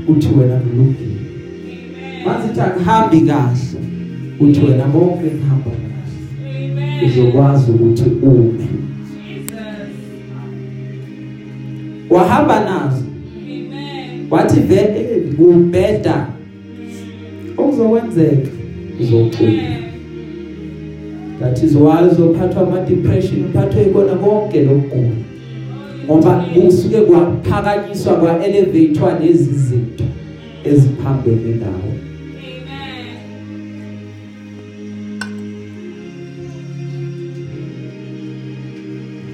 uthi 0.08 0.28
wena 0.38 0.56
kulungile 0.56 1.16
Amen. 1.64 2.24
mazithi 2.26 2.60
akuhambi 2.60 3.20
kahle 3.20 3.80
uthi 4.40 4.60
wena 4.60 4.84
bonke 4.84 5.30
kuhamba 5.30 5.70
kahle 5.70 6.66
Amen. 6.66 7.04
uzokwazi 7.04 7.70
ukuthi 7.70 8.04
ume 8.22 8.58
Jesus. 8.58 9.54
wahamba 12.10 12.60
nazo 12.64 13.04
Amen. 13.42 14.26
wathi 14.30 14.60
vele 14.60 15.20
kubheda 15.36 16.26
okuzokwenzeka 17.56 18.53
uzoqina 19.00 19.50
Amen. 19.50 19.90
that 21.40 21.62
is 21.62 21.74
why 21.76 22.08
uzophathwa 22.12 22.62
ama 22.62 22.80
depression 22.80 23.44
uphathwe 23.44 23.82
ikona 23.82 24.14
konke 24.14 24.60
lokugula 24.60 25.08
ngoba 26.04 26.44
kusuke 26.54 27.00
kwaphakanyiswa 27.00 28.14
kwa 28.14 28.46
elevatewa 28.46 29.18
lezi 29.18 29.54
zinto 29.54 30.04
eziphambene 30.64 31.54
nawe 31.54 31.94
Amen. 32.38 33.16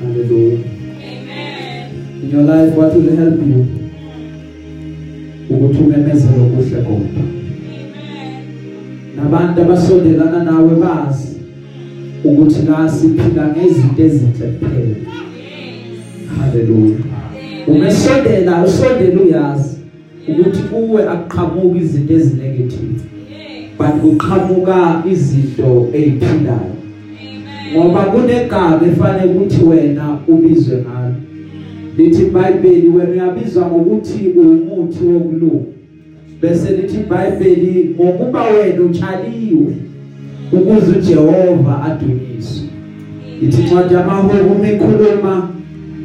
hallelujah 0.01 0.59
Amen. 0.99 2.23
in 2.23 2.31
your 2.31 2.43
life 2.43 2.77
what 2.77 2.95
will 2.95 3.17
help 3.17 3.41
you 3.49 3.67
ukuthi 5.51 5.79
umemezele 5.79 6.41
okuhle 6.43 6.83
kodwa 6.83 6.97
Amen. 6.97 7.40
Nabantu 9.17 9.61
abasondelana 9.61 10.45
nawe 10.45 10.75
bazi 10.75 11.37
ukuthi 12.25 12.63
la 12.69 12.89
siphila 12.89 13.49
ngezinto 13.49 14.03
ezinhle 14.03 14.47
kuphela. 14.59 14.97
Haleluya 16.39 16.97
umesondela 17.67 18.65
usondela 18.65 19.21
uyazi 19.21 19.77
ukuthi 20.29 20.63
kuwe 20.63 21.09
akuqhamuki 21.09 21.79
izinto 21.79 22.13
ezinegative 22.15 23.01
but 23.79 23.95
kuqhamuka 24.01 25.03
izinto 25.13 25.89
eziphilayo 25.93 26.75
ngoba 27.73 28.01
kunegama 28.01 28.81
efanele 28.87 29.33
ukuthi 29.33 29.65
wena 29.65 30.19
ubizwe 30.29 30.77
ngalo. 30.77 31.15
Lithi 31.97 32.23
iBhayibheli 32.23 32.89
wena 32.89 33.11
uyabizwa 33.11 33.67
ngokuthi 33.67 34.29
umuthi 34.29 35.05
wokulunga. 35.05 35.80
Bese 36.41 36.71
lithi 36.71 36.97
iBhayibheli 36.97 37.95
ngokuba 37.95 38.43
wena 38.43 38.83
utshaliwe 38.83 39.73
ukuze 40.53 40.99
uJehova 40.99 41.83
adunyiswe 41.85 42.69
ithi 43.43 43.63
incwadi 43.63 43.95
yamahubo 43.95 44.53
umikhuluma 44.55 45.49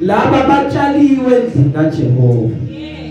laba 0.01 0.47
batshaliwe 0.47 1.36
endlini 1.36 1.69
kaJehova 1.73 2.55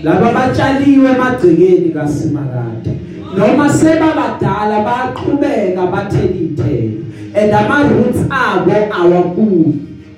laba 0.03 0.31
batshaliwe 0.33 1.09
emagcekeni 1.11 1.89
kaSimakade 1.89 2.91
noma 3.37 3.69
sebabadala 3.69 4.77
bayaqhubeka 4.85 5.85
bathela 5.93 6.35
ithelo 6.45 7.01
and 7.35 7.53
ama 7.53 7.77
roots 7.89 8.21
abo 8.29 8.75
awakuni 8.99 9.73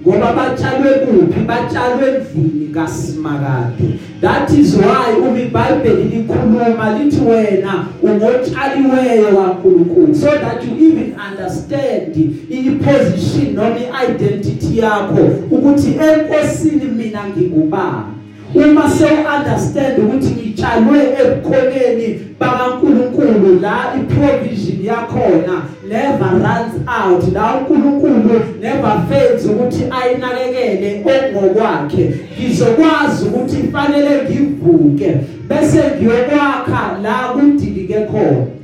ngoba 0.07 0.33
batshalwe 0.33 0.89
kuphi? 0.89 1.39
Batshalwe 1.39 2.07
endlini 2.07 2.67
kaSimakade. 2.73 3.99
That 4.21 4.49
is 4.51 4.75
why 4.75 5.13
uma 5.19 5.39
iBhayibheli 5.39 6.03
likhuluma 6.03 6.99
lithi 6.99 7.21
wena 7.21 7.85
ungotshaliweyo 8.01 9.27
kaNkulunkulu 9.27 10.15
so 10.15 10.25
that 10.25 10.63
you 10.63 10.87
even 10.87 11.15
understand 11.31 12.15
i-position 12.49 13.55
noma 13.55 13.75
i-identity 13.75 14.79
yakho 14.79 15.29
ukuthi 15.51 15.87
enkosini 15.87 16.85
mina 16.85 17.27
ngingubani. 17.27 18.13
Uma 18.55 18.89
se 18.89 19.05
understand 19.05 19.99
ukuthi 19.99 20.27
ngitshalwe 20.27 20.99
ebukhoneni 21.21 22.19
bakaNkuluNkulu 22.39 23.59
la 23.61 23.93
iprovision 23.95 24.85
yakhona 24.85 25.61
never 25.87 26.29
runs 26.45 26.87
out 26.87 27.33
la 27.33 27.55
uNkulunkulu 27.57 28.41
never 28.61 29.05
fails 29.09 29.45
ukuthi 29.45 29.83
ayinakekele 29.91 31.03
okungokwakhe 31.05 32.13
ngizokwazi 32.39 33.25
ukuthi 33.25 33.57
fanele 33.71 34.23
ngivuke 34.23 35.17
bese 35.49 35.83
ngiyokwakha 35.95 36.97
la 37.03 37.13
kudilike 37.33 37.99
khona. 38.11 38.56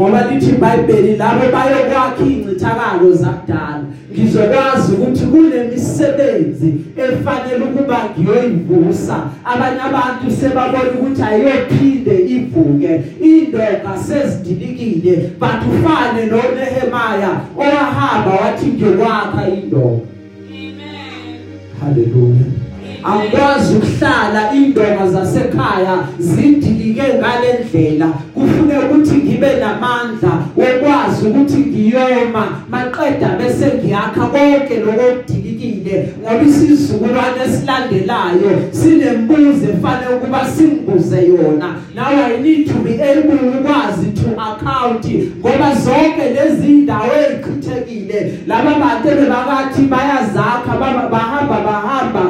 Ngoba 0.00 0.24
lithi 0.30 0.50
iBhayibheli 0.50 1.16
labo 1.16 1.44
bayokwakha 1.52 2.24
ingcithakalo 2.24 3.12
zakudala. 3.12 3.84
Ngizokwazi 4.12 4.92
ukuthi 4.92 5.24
kunemisebenzi 5.26 6.74
efanele 6.96 7.64
ukuba 7.64 7.98
ngiyoyivusa 8.08 9.16
abanye 9.44 9.80
abantu 9.80 10.30
sebabona 10.30 10.90
ukuthi 10.96 11.22
ayiyophinde 11.22 12.14
ivuke. 12.34 12.92
Indonga 13.20 13.92
sezidilikile 14.06 15.16
but 15.40 15.60
ufane 15.70 16.22
noNehemaya 16.30 17.30
owahamba 17.58 18.30
wathi 18.40 18.66
ngiyokwakha 18.66 19.48
indonga 19.48 20.04
Amen. 20.48 21.38
haleluya 21.80 22.69
angikwazi 23.04 23.74
ukuhlala 23.76 24.52
indonga 24.54 25.06
zasekhaya 25.12 25.98
zidilike 26.18 27.02
ngalendlela 27.18 28.06
kufuneka 28.34 28.80
ukuthi 28.80 29.14
ngibe 29.16 29.46
namandla 29.60 30.32
okwazi 30.56 31.26
ukuthi 31.26 31.56
ngiyoma. 31.56 32.46
Maqeda 32.70 33.28
bese 33.38 33.66
ngiyakha 33.78 34.26
konke 34.26 34.76
lokudilikile 34.84 36.08
ngoba 36.22 36.42
isizukulwane 36.42 37.40
esilandelayo 37.44 38.50
sinembuzo 38.70 39.66
efanele 39.72 40.14
ukuba 40.16 40.46
simbuze 40.46 41.26
yona. 41.26 41.68
Now 41.94 42.06
i 42.08 42.36
need 42.42 42.66
to 42.68 42.74
be 42.84 42.92
able 43.02 43.58
ukwazi 43.58 44.10
to 44.14 44.30
account 44.40 45.04
ngoba 45.40 45.74
zonke 45.74 46.24
lezi 46.34 46.66
indawo 46.70 47.10
ezichithekile 47.20 48.38
laba 48.46 48.70
bantu 48.74 49.08
bebakathi 49.08 49.82
bayazakha 49.82 50.72
baba- 50.80 51.08
bahamba 51.08 51.60
bahamba 51.60 52.22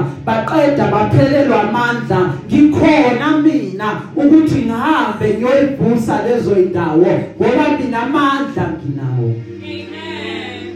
baqeda 0.60 0.90
baphelelwa 0.90 1.62
amandla 1.68 2.34
ngikhona 2.46 3.38
mina 3.42 4.00
ukuthi 4.16 4.58
ngihambe 4.58 5.28
ngiyoyivusa 5.38 6.22
lezo 6.26 6.56
indawo 6.62 7.06
ngoba 7.40 7.78
mina 7.78 8.02
amandla 8.02 8.64
nginawo. 8.76 9.34
Amen. 9.62 10.74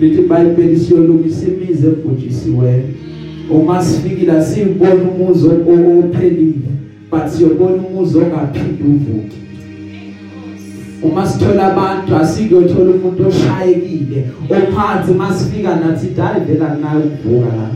lithi 0.00 0.20
iBhayibheli 0.22 0.76
siyolungisa 0.80 1.46
imizi 1.46 1.86
ebhujisiweyo. 1.86 2.82
Uma 3.50 3.84
sifikile 3.84 4.44
sibona 4.44 5.02
umuzi 5.02 5.46
o- 5.48 5.98
ophelile 5.98 6.68
but 7.10 7.26
siyobona 7.28 7.74
umuzi 7.82 8.18
ongaphindi 8.18 8.82
uvuke. 8.82 9.36
Uma 11.02 11.26
sithola 11.26 11.66
abantu 11.72 12.16
asikuyothola 12.16 12.90
umuntu 12.90 13.26
oshayekile 13.28 14.24
ophansi 14.50 15.12
masifika 15.14 15.76
nathi 15.76 16.20
hayi 16.20 16.44
vela 16.46 16.76
nayo 16.82 17.00
ukuvuka 17.00 17.46
la. 17.56 17.68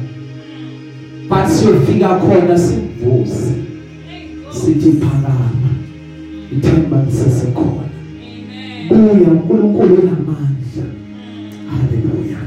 But 1.29 1.49
siyofika 1.49 2.21
khona 2.21 2.59
simvuse. 2.59 3.53
Sithi 4.51 4.93
phakama. 4.93 5.71
Ithemba 6.53 7.05
lisesekhona. 7.07 7.89
Buya 8.89 9.31
uNkulunkulu 9.31 9.95
unamandla. 9.95 10.87
Haleluya. 11.71 12.39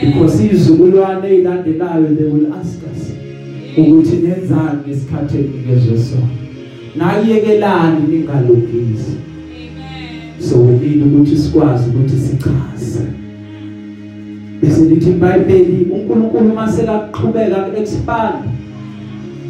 Because 0.00 0.44
izizukulwane 0.44 1.28
ezilandelayo 1.28 2.16
they 2.16 2.26
will 2.26 2.52
ask 2.52 2.78
us 2.92 3.12
ukuthi 3.78 4.16
nenzani 4.16 4.78
ngesikhathi 4.86 5.38
enikezwe 5.38 5.98
sona. 5.98 6.28
Nayekelani 6.96 8.06
ningalungisi. 8.08 9.16
So 10.40 10.58
we 10.58 10.72
need 10.72 11.02
ukuthi 11.02 11.36
sikwazi 11.36 11.90
ukuthi 11.90 12.16
sichaze. 12.16 13.23
Bese 14.64 14.84
lithi 14.84 15.10
iBhayibheli 15.10 15.86
uNkulunkulu 15.94 16.54
masekakuqhubeka 16.54 17.56
ku-expand 17.64 18.36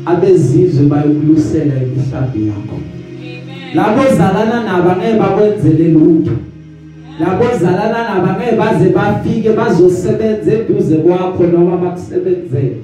abezizwe 0.06 0.86
bayokulusela 0.86 1.74
imihlambi 1.86 2.40
yakho. 2.48 2.76
Labo 3.74 4.02
zalana 4.16 4.58
nabo 4.66 4.90
angeke 4.90 5.18
bakwenzele 5.18 5.88
lutho. 5.94 6.36
Labo 7.20 7.44
zalana 7.60 8.00
nabo 8.08 8.26
angeke 8.26 8.56
baze 8.56 8.88
bafike 8.96 9.50
bazosebenza 9.58 10.52
eduze 10.52 10.96
kwakho 10.96 11.42
noma 11.46 11.76
bakusebenzele. 11.76 12.76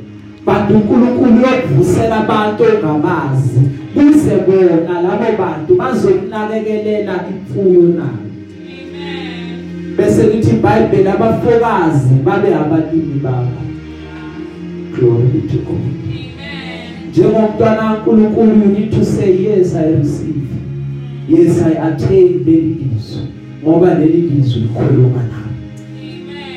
Bantu 0.47 0.74
uNkulunkulu 0.74 1.33
uyokuvusela 1.37 2.16
abantu 2.16 2.62
ongabazi 2.64 3.61
kuze 3.95 4.35
bona 4.47 4.95
labo 5.03 5.28
bantu 5.39 5.74
bazokunakekelela 5.81 7.14
imfuyo 7.31 7.83
nayo. 7.99 8.30
Bese 10.01 10.22
lithi 10.22 10.51
iBhayibheli 10.51 11.09
abafokazi 11.09 12.14
babe 12.24 12.55
abalimi 12.55 13.20
bakho. 13.22 13.61
Glory 14.94 15.22
be 15.22 15.48
to 15.48 15.59
God. 15.59 15.80
Njengomntwana 17.11 17.76
kaNkulunkulu 17.76 18.51
you 18.51 18.66
need 18.66 18.90
to 18.92 19.05
say 19.05 19.30
yes 19.42 19.74
i 19.74 19.94
receive. 19.94 20.48
Yes 21.28 21.62
i 21.62 21.78
attain 21.78 22.44
leli 22.44 22.76
lizwi 22.92 23.22
ngoba 23.62 23.94
leli 23.94 24.20
lizwi 24.20 24.61
likhuluma 24.61 25.22
nami. 25.22 25.57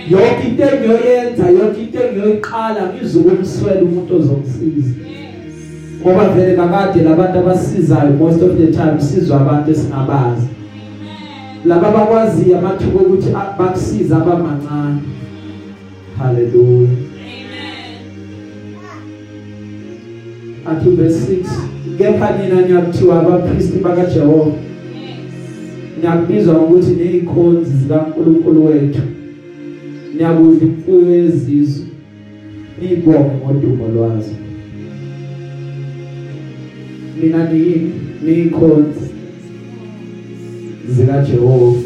Yonke 0.10 0.48
into 0.48 0.64
engiyoyenza 0.64 1.50
yonke 1.50 1.82
into 1.82 2.00
engiyoyiqala 2.04 2.94
ngizokumswela 2.94 3.82
umuntu 3.82 4.16
ozongisiza. 4.16 4.96
Ngoba 6.02 6.30
vele 6.30 6.56
kakade 6.56 7.04
labantu 7.04 7.39
abasizayo 7.39 8.12
most 8.12 8.41
of 8.41 8.58
the 8.58 8.68
time 8.68 9.02
sizwa 9.02 9.41
abantu 9.41 9.72
esingabazi 9.72 10.48
laba 11.66 11.91
bakwazi 11.91 12.53
amathuba 12.53 12.99
ukuthi 12.99 13.30
bakusiza 13.59 14.18
abamancane. 14.18 15.01
Haleluya 16.18 16.89
athi 20.66 20.89
verse 20.89 21.34
6 21.36 21.97
kepha 21.97 22.38
nina 22.38 22.61
niyakuthiwa 22.61 23.20
abapristi 23.20 23.78
bakaJehova. 23.78 24.51
Niyakubizwa 25.99 26.53
ngokuthi 26.53 26.91
nezikhonzi 26.91 27.72
zikaNkulunkulu 27.72 28.66
wethu. 28.66 29.01
Niyakudla 30.16 30.68
imfuyo 30.68 31.16
yezizwe 31.16 31.86
nibonge 32.82 33.36
ngodumo 33.43 33.88
lwazo. 33.88 34.36
Mina 37.22 37.49
niyini 37.49 37.91
nikhonzi 38.26 39.12
zika 40.90 41.22
Jehova 41.22 41.80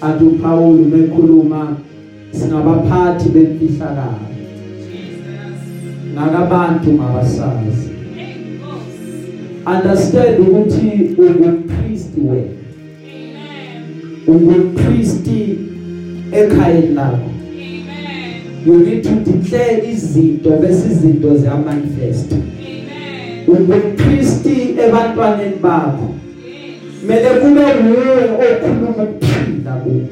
athi 0.00 0.24
uPaul 0.24 0.80
umekhuluma 0.80 1.76
singabaphathi 2.30 3.28
bemfihlakalo 3.28 4.28
nakabantu 6.14 6.92
mabasazi. 6.92 7.88
Understand 9.66 10.40
ukuthi 10.40 11.14
ungumpriest 11.18 12.10
wena. 12.16 12.58
Ungumpriest 14.26 15.28
ekhayeni 16.32 16.94
lakho. 16.94 17.30
You 18.66 18.76
need 18.78 19.02
to 19.04 19.10
declare 19.10 19.88
izinto 19.92 20.50
bese 20.50 20.86
izinto 20.90 21.36
ziya 21.36 21.56
manifest 21.56 22.32
ungumpriest 23.48 24.46
ebantwaneni 24.84 25.56
bakho. 25.62 26.14
Mele 27.06 27.28
kube 27.40 27.60
nguwe 27.84 28.24
okhuluma 28.44 29.02
ukuphila 29.02 29.72
kubo 29.72 30.08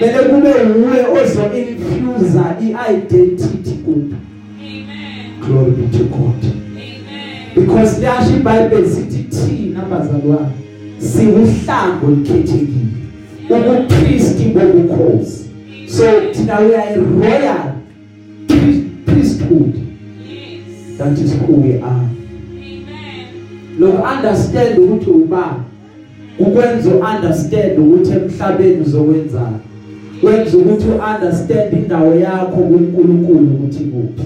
mele 0.00 0.18
kube 0.18 0.50
nguwe 0.66 0.98
ozo 1.22 1.42
infuse 1.58 2.40
i-identity 2.60 3.72
kubo 3.84 4.16
glory 5.46 5.70
be 5.70 5.98
to 5.98 6.04
God. 6.04 6.40
Because 7.54 8.00
liyasho 8.00 8.36
iBhayibheli 8.36 8.88
sithi 8.88 9.22
thina 9.22 9.80
bazalwane 9.80 10.52
siwuhlango 10.98 12.10
likhethekile 12.10 13.04
ubupriest 13.50 14.38
bobukhosi. 14.54 15.44
So 15.88 16.32
thina 16.32 16.60
we 16.60 16.74
are 16.76 16.94
a 16.94 17.00
royal 17.00 17.72
priesthood. 19.06 19.74
That 20.98 21.18
is 21.18 21.32
who 21.34 21.52
we 21.52 21.80
are. 21.80 22.08
Lo 23.78 24.02
understand 24.02 24.78
ukuthi 24.78 25.10
ubani. 25.10 25.64
Ukwenza 26.38 26.90
understand 26.90 27.78
ukuthi 27.78 28.12
emhlabeni 28.12 28.80
uzokwenzani. 28.80 29.58
Wenza 30.22 30.58
ukuthi 30.58 30.86
understand 30.88 31.72
indawo 31.72 32.14
yakho 32.14 32.56
kuNkulunkulu 32.56 33.38
ukuthi 33.54 33.84
kuphi 33.84 34.24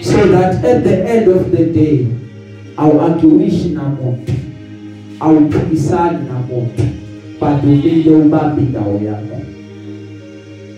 so 0.00 0.16
that 0.28 0.64
at 0.64 0.84
the 0.84 1.04
end 1.04 1.28
of 1.28 1.50
the 1.50 1.64
day 1.64 2.06
awuarguishi 2.76 3.68
namuntu 3.68 4.32
awuphikisani 5.20 6.18
namuntu 6.28 6.82
but 7.40 7.64
umile 7.64 8.10
ubambe 8.10 8.62
indawo 8.62 9.00
yakho. 9.04 9.40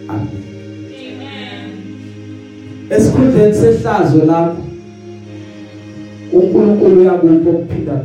Amen. 0.08 0.50
Esikhundleni 2.90 3.54
sehlazo 3.54 4.24
lakho 4.26 4.56
uNkulunkulu 6.32 7.00
uyakupha 7.00 7.50
ukuphinda 7.50 8.04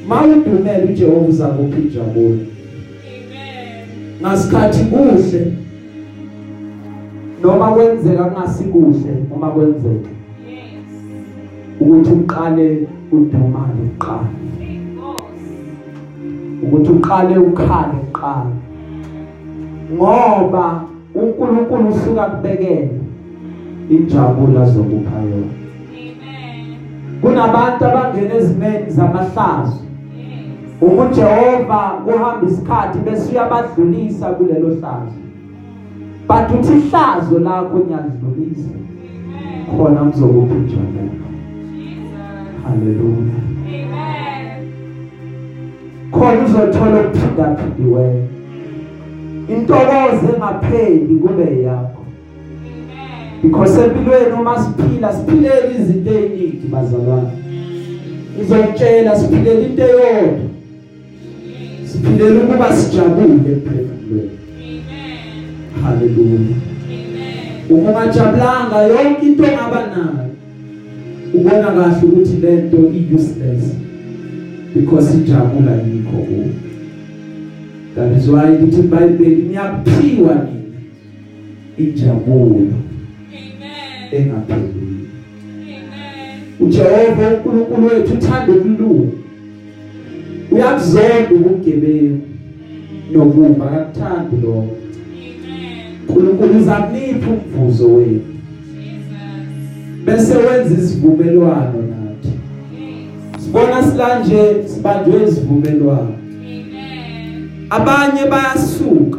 phindiweyo 0.00 0.08
mawudumela 0.08 0.84
uJehova 0.84 1.28
uzakupha 1.28 1.78
injabulo 1.78 2.38
ngasikhathi 4.22 4.84
kuhle 4.84 5.52
noma 7.42 7.72
kwenzeka 7.72 8.24
kungasikuhle 8.24 9.14
uma 9.34 9.50
kwenzeka 9.50 10.10
ukuthi 11.80 12.10
uqale 12.10 12.88
udumale 13.12 13.80
uqala 13.94 14.28
ukuthi 16.62 16.90
uqale 16.90 17.38
ukhale 17.38 17.94
uqala 18.08 18.52
ngoba 19.92 20.84
uNkulunkulu 21.14 21.88
usuka 21.88 22.24
kubekele 22.24 22.90
injabulo 23.90 24.62
azokupha 24.62 25.16
yona. 25.30 25.54
Kunabantu 27.20 27.84
abangena 27.84 28.34
ezimeni 28.34 28.90
zamahlazo. 28.90 29.79
uJehova 30.80 31.78
kuhamba 32.04 32.46
isikhathi 32.48 32.98
bese 32.98 33.32
uyabadlulisa 33.32 34.26
kulelo 34.26 34.68
hlazo. 34.68 35.20
But 36.28 36.60
uthi 36.60 36.72
ihlazo 36.72 37.38
lakho 37.38 37.78
niyadlulisa 37.78 38.70
khona 39.76 40.04
mzokupha 40.04 40.54
injabulo 40.54 41.10
haleluya 42.64 43.40
khona 46.10 46.44
uzothola 46.44 47.00
ukuphinda 47.00 47.56
phindiweyo 47.56 48.26
intokozo 49.48 50.34
engapheli 50.34 51.14
kube 51.14 51.62
yakho. 51.62 52.04
Because 53.42 53.84
empilweni 53.84 54.32
uma 54.40 54.58
siphila 54.58 55.12
siphilele 55.12 55.74
izinto 55.80 56.10
eziningi 56.10 56.66
bazalwane. 56.72 57.30
Ngizokutshela 58.36 59.16
siphilele 59.16 59.66
into 59.66 59.82
eyodwa. 59.82 60.49
Siphilele 61.92 62.38
ukuba 62.38 62.76
sijabule 62.76 63.34
emphefumulweni 63.34 64.30
haleluya 65.82 66.40
uma 67.70 67.90
ungajabulanga 67.90 68.82
yonke 68.82 69.26
into 69.26 69.42
ongaba 69.44 69.86
nayo 69.86 70.30
ubona 71.34 71.66
kahle 71.66 72.02
ukuthi 72.02 72.36
lento 72.36 72.76
i 72.76 73.14
useless 73.14 73.64
because 74.74 75.18
ijabula 75.18 75.72
yikho 75.72 76.16
kuwe 76.16 76.50
that 77.94 78.18
is 78.18 78.28
why 78.28 78.56
lithi 78.60 78.80
iBhayibheli 78.80 79.42
niyaphiwa 79.42 80.34
nini 80.34 80.74
injabulo 81.78 82.66
engapheli 84.12 85.08
uJehova 86.60 87.28
uNkulunkulu 87.28 87.86
wethu 87.86 88.14
uthanda 88.14 88.52
ukulunga 88.52 89.19
uyakuzonda 90.50 91.30
ubugebengu 91.34 92.20
nokuba 93.12 93.66
akakuthandi 93.70 94.36
lokho. 94.42 94.76
uNkulunkulu 96.08 96.58
uzakunipha 96.58 97.30
umvuzo 97.30 97.94
wenu. 97.94 98.20
Bese 100.04 100.34
wenza 100.36 100.82
isivumelwano 100.82 101.82
nathi. 101.90 102.32
Sibona 103.38 103.82
silanje 103.82 104.68
sibanjwe 104.68 105.28
isivumelwano. 105.28 106.14
Abanye 107.70 108.24
bayasuka 108.30 109.18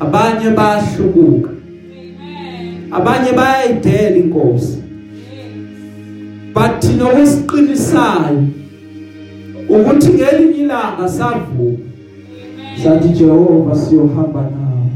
abanye 0.00 0.50
bayahlubuka 0.50 1.50
abanye 2.90 3.32
bayayidela 3.32 4.16
inkosi. 4.16 4.78
But 6.54 6.80
thina 6.80 7.04
okwesiqinisayo 7.04 8.42
ukuthi 9.68 10.08
ngelinye 10.12 10.58
ilanga 10.64 11.08
savuka. 11.08 11.82
Sathi 12.82 13.08
Jehova 13.08 13.76
siyohamba 13.76 14.40
nawe. 14.40 14.90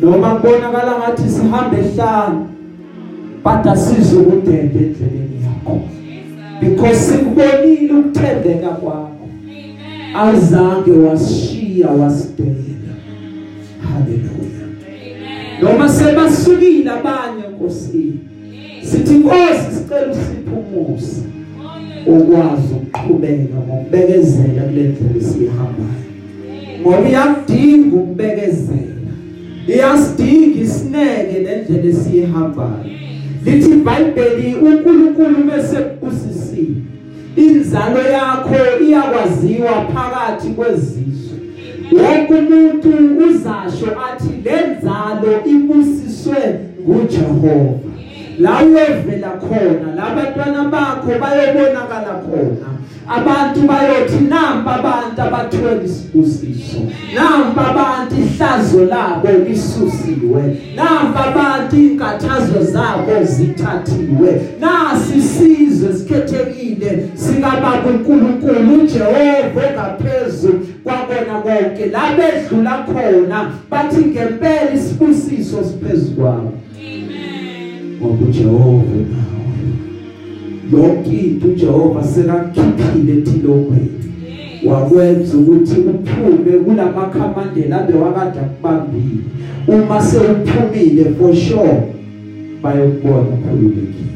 Noma 0.00 0.34
kubonakala 0.34 0.98
ngathi 0.98 1.28
sihambe 1.28 1.76
ehlane 1.76 2.46
but 3.44 3.66
asizukudede 3.66 4.78
endleleni 4.78 5.38
yakho. 5.44 5.80
Because 6.60 6.96
sikubonile 6.96 7.92
ukuthembeka 7.92 8.68
kwakho. 8.68 9.28
Azange 10.14 10.90
washiya 10.90 11.90
wasidela. 11.90 12.94
Haleluya 13.82 14.52
noma 15.62 15.88
sebasukile 15.88 16.90
abanye 16.90 17.42
nkosini 17.52 18.20
sithi 18.82 19.14
inkosi 19.14 19.74
sicela 19.74 20.12
usiphe 20.12 20.50
umusa. 20.50 21.22
Ukwazi 22.06 22.74
ukuqhubeka 22.74 23.56
ngokubekezela 23.66 24.62
kule 24.62 24.82
ndlela 24.82 25.16
esihambayo 25.20 26.02
ngoba 26.80 27.08
iyakudinga 27.08 27.96
ukubekezela. 27.96 29.12
Iyasidinga 29.68 30.60
isineke 30.64 31.36
nendlela 31.44 31.88
esihambayo 31.92 32.90
lithi 33.44 33.70
iBhayibheli 33.70 34.54
uNkulunkulu 34.54 35.44
mase 35.44 35.78
usisile 36.08 36.80
inzalo 37.36 38.02
yakho 38.16 38.84
iyakwaziwa 38.84 39.72
phakathi 39.92 40.48
kwezizwe. 40.48 41.38
Wonke 41.92 42.34
umuntu 42.34 42.90
uzasho 43.26 43.86
athi 44.06 44.32
lenzalo 44.44 45.32
ibusiswe 45.52 46.40
nguJehova. 46.80 47.90
La 48.42 48.62
uyevela 48.64 49.30
khona 49.40 49.88
labantwana 49.96 50.64
bakho 50.64 51.10
bayobonakala 51.20 52.14
khona. 52.24 52.68
Abantu 53.08 53.60
bayothi 53.60 54.24
namba 54.28 54.74
abantu 54.78 55.22
abathola 55.22 55.82
isibusiso. 55.84 56.80
Namba 57.14 57.70
abantu 57.70 58.14
ihlazo 58.14 58.84
labo 58.84 59.28
lisusiwe. 59.48 60.42
Namba 60.76 61.24
abantu 61.26 61.76
inkathazo 61.76 62.62
zabo 62.62 63.24
zithathiwe. 63.24 64.30
Nasi 64.60 65.20
sizwe 65.22 65.92
sikhethekile 65.92 67.08
sikababa 67.14 67.90
uNkulunkulu 67.90 68.82
uJehova 68.82 69.64
ngaphezulu 69.74 70.66
kwakona 70.84 71.40
konke. 71.42 71.86
Labedlula 71.86 72.84
khona 72.86 73.50
bathi 73.70 74.04
ngempela 74.04 74.74
isibusiso 74.74 75.64
siphezulu 75.64 76.16
kwabo. 76.16 76.52
Ngoba 78.02 78.24
uJehova 78.26 78.96
nawe 79.12 79.62
yonke 80.72 81.16
into 81.16 81.48
uJehova 81.48 82.04
sekakhiphile 82.04 83.22
tilokweni 83.22 83.88
wakwenza 84.66 85.38
ukuthi 85.38 85.80
uphume 85.80 86.58
kulamakhamandela 86.64 87.80
abewakade 87.80 88.40
akubambile. 88.40 89.22
Uma 89.68 90.02
sewuphumile 90.02 91.04
for 91.18 91.36
sure 91.36 91.82
bayokubona 92.62 93.28
ukhululekile. 93.34 94.12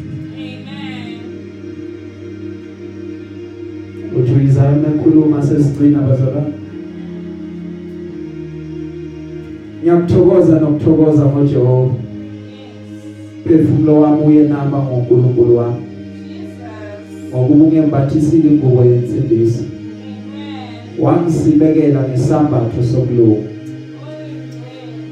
Uthi 4.18 4.32
uyizama 4.32 4.88
ekhuluma 4.94 5.42
sesigcina 5.42 5.98
bazalwane 5.98 6.52
ngiyakuthokoza 9.82 10.60
nokuthokoza 10.60 11.24
ngoJehova. 11.26 12.05
Phefumulo 13.46 14.00
wami 14.00 14.22
uye 14.26 14.48
namba 14.48 14.78
ngoNkulunkulu 14.78 15.56
wami. 15.56 15.82
Ngokuba 17.28 17.64
ungembathisile 17.64 18.48
ingubo 18.48 18.84
yensindiso 18.84 19.64
wangisibekela 20.98 22.08
ngesambatho 22.08 22.82
sokulunga 22.82 23.48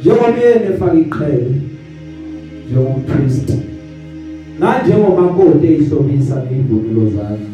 njengoba 0.01 0.39
yena 0.39 0.65
efaka 0.75 0.95
iqhele 0.95 1.55
njengompriest 2.67 3.49
nanjengomakoti 4.61 5.67
eyihlobisa 5.67 6.37
ngezivunulo 6.43 7.11
zakhe. 7.11 7.49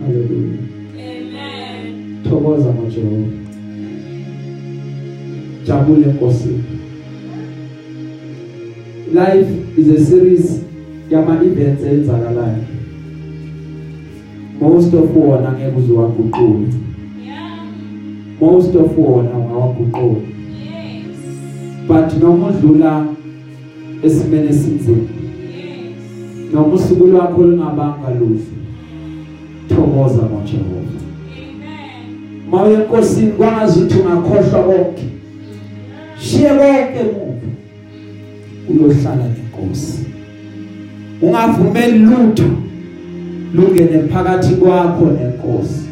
Haleluya 0.00 0.58
thokoza 2.24 2.68
ngoJehova 2.74 3.28
jabule 5.66 6.06
nkosini 6.06 6.64
life 9.12 9.78
is 9.78 9.88
a 9.88 10.04
series 10.04 10.60
yama 11.10 11.42
events 11.44 11.84
enzakalayo 11.84 12.64
most 14.60 14.94
of 14.94 15.16
wona 15.16 15.52
ngeke 15.52 15.76
uziwaguqule 15.76 16.68
most 18.40 18.74
of 18.74 18.98
wona 18.98 19.30
ungawaguqula. 19.30 20.20
But 21.88 22.22
noma 22.22 22.46
udlula 22.46 23.06
esimene 24.02 24.52
sinzima 24.52 25.08
noma 26.52 26.74
usuku 26.74 27.06
lwakho 27.06 27.42
lungabanga 27.42 28.10
luhle 28.20 28.40
thokoza 29.68 30.22
ngoJehova. 30.22 30.98
Mawe 32.50 32.74
enkosini 32.74 33.32
kwangazi 33.32 33.80
ukuthi 33.80 33.98
ungakhohlwa 33.98 34.62
konke. 34.62 35.04
Shiye 36.20 36.48
konke 36.48 36.98
emuva 37.00 37.27
uyohlala 38.70 39.24
nenkosi 39.34 40.04
ungavumeli 41.22 41.98
lutho 41.98 42.50
lungene 43.54 43.98
phakathi 44.08 44.54
kwakho 44.54 45.04
nenkosi. 45.04 45.88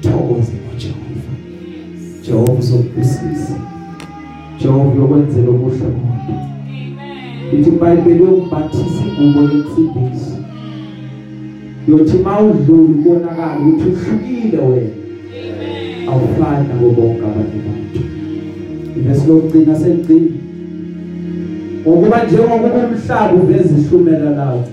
Thokoze 0.00 0.52
ngoJehova 0.62 1.32
Jehova 2.24 2.52
uzokusiza 2.52 3.56
Jehova 4.60 4.90
uyokwenzela 4.90 5.50
okuhle 5.50 5.78
konke 5.78 6.34
ithi 7.52 7.70
iBhayibheli 7.70 8.22
yokubhathisa 8.24 9.04
ingubo 9.20 9.40
yensindiso 9.40 10.36
yothi 11.88 12.16
mawudlula 12.24 12.82
ubonakala 12.82 13.58
ukuthi 13.60 13.88
uhlukile 13.88 14.58
wena 14.58 14.90
awufani 16.10 16.68
nabo 16.68 16.90
bonke 16.90 17.24
abanye 17.28 17.56
abantu. 17.62 18.00
Ivesi 18.96 19.26
lokugcina 19.28 19.76
seligcina. 19.76 20.51
Ngokuba 21.82 22.24
njengokuba 22.24 22.86
umhlaba 22.88 23.34
uveza 23.34 23.74
ihlumela 23.78 24.30
lawo 24.30 24.64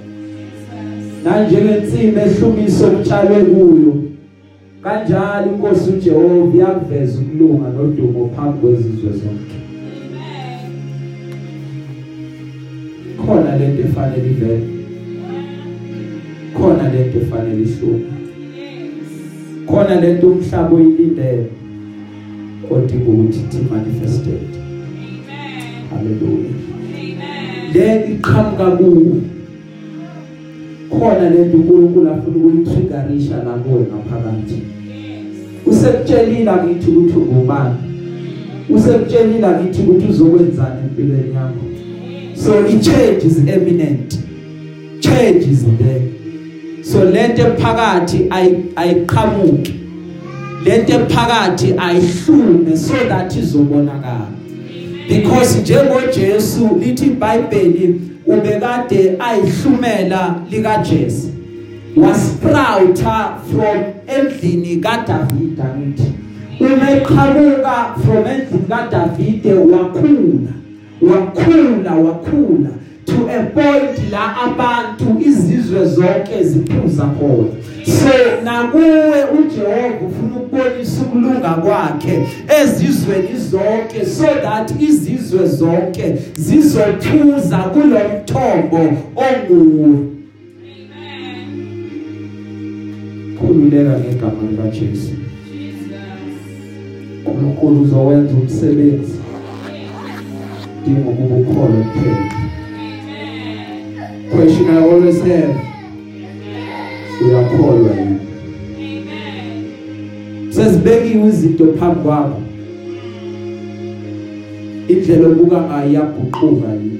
nanjengensimbi 1.23 2.19
ehlumiso 2.19 2.87
okutshalwe 2.87 3.43
kuyo 3.43 3.93
kanjalo 4.83 5.51
inkosi 5.51 5.89
uJehova 5.89 6.55
iyakuveza 6.55 7.19
ukulunga 7.19 7.67
nodumo 7.69 8.29
phambi 8.35 8.57
kwezizwe 8.61 9.11
zonke. 9.19 9.57
Khona 13.21 13.57
lento 13.57 13.81
efanele 13.87 14.29
ivele. 14.31 14.67
Khona 16.55 16.83
lento 16.93 17.17
efanele 17.19 17.61
ihlume. 17.67 18.11
Khona 19.67 20.01
lento 20.01 20.27
umhlaba 20.27 20.75
oyilindele 20.75 21.45
odinga 22.71 23.09
ukuthi 23.11 23.57
manifested 23.71 24.41
haleluya 25.89 26.49
le 27.73 28.11
iqhamuka 28.11 28.65
kuwe 28.71 29.21
khona 30.89 31.29
lento 31.29 31.57
uNkulunkulu 31.57 32.09
afuna 32.09 32.37
ukuyitriggerisha 32.37 33.35
la 33.35 33.51
kuwe 33.51 33.81
ngaphakathi 33.81 34.61
usekutshelile 35.65 36.51
akithi 36.51 36.91
ukuthi 36.91 37.17
ungubani. 37.17 37.75
Usekutshelile 38.69 39.47
akithi 39.47 39.81
ukuthi 39.81 40.05
uzokwenzani 40.09 40.79
empilweni 40.81 41.35
yakho. 41.35 41.63
So 42.35 42.65
i 42.65 42.79
change 42.79 43.25
is 43.25 43.37
imminent. 43.37 44.19
Change 45.01 45.45
is 45.45 45.65
there. 45.77 46.01
So 46.83 47.03
lento 47.03 47.41
ephakathi 47.41 48.27
ayiqhamuki. 48.75 49.73
Lento 50.65 50.93
ephakathi 50.93 51.73
ayihlume 51.77 52.77
so 52.77 52.93
that 53.09 53.35
izobonakala. 53.35 54.38
Because 55.09 55.59
njengoJesu 55.61 56.69
lithi 56.79 57.05
iBhayibheli 57.05 58.01
ubekade 58.25 59.15
ayihlumela 59.19 60.35
lika 60.51 60.77
Jesu 60.77 61.27
wasprouta 61.97 63.37
from 63.51 63.83
endlini 64.07 64.77
kaDavid 64.77 65.59
angithi 65.61 66.13
uma 66.59 66.91
eqhamuka 66.91 67.95
from 68.05 68.27
endlini 68.27 68.67
kaDavid 68.69 69.45
wakhula 69.45 70.53
wakhula 71.01 71.91
wakhula 71.95 72.69
to 73.05 73.27
a 73.29 73.43
point 73.43 74.11
la 74.11 74.37
abantu 74.41 75.19
izizwe 75.25 75.85
zonke 75.85 76.43
ziphuza 76.43 77.03
khona. 77.03 77.49
So 77.89 78.41
nakuwe 78.43 79.23
uJehova 79.39 80.05
ufuna 80.07 80.35
ukubonisa 80.35 81.01
ukulunga 81.01 81.49
kwakhe 81.49 82.27
ezizweni 82.61 83.37
zonke 83.49 84.05
so 84.05 84.23
that 84.43 84.81
izizwe 84.81 85.47
zonke 85.47 86.15
zizophuza 86.35 87.57
kulomthombo 87.57 88.77
onguwe 89.15 89.97
Amen. 90.99 91.49
khululeka 93.39 93.99
ngegama 93.99 94.41
lika 94.51 94.63
Jesu 94.67 95.11
Jesus. 95.51 95.91
uNkulunkulu 97.25 97.81
uzowenza 97.81 98.33
umsebenzi 98.33 99.19
dinga 100.85 101.09
ukuba 101.09 101.35
ukhole 101.35 101.83
kuphela 101.83 102.17
Amen. 102.79 104.29
question 104.31 104.69
i 104.69 104.77
always 104.77 105.21
have 105.21 105.55
uyakholwa 107.25 107.91
yini? 107.91 108.19
Amen. 108.75 109.65
sezibekiwe 110.49 111.27
izinto 111.27 111.65
phambi 111.79 111.99
kwakho. 111.99 112.41
Indlela 114.87 115.27
obuka 115.27 115.61
ngayo 115.61 115.89
iyaguquka 115.89 116.73
yini? 116.73 116.99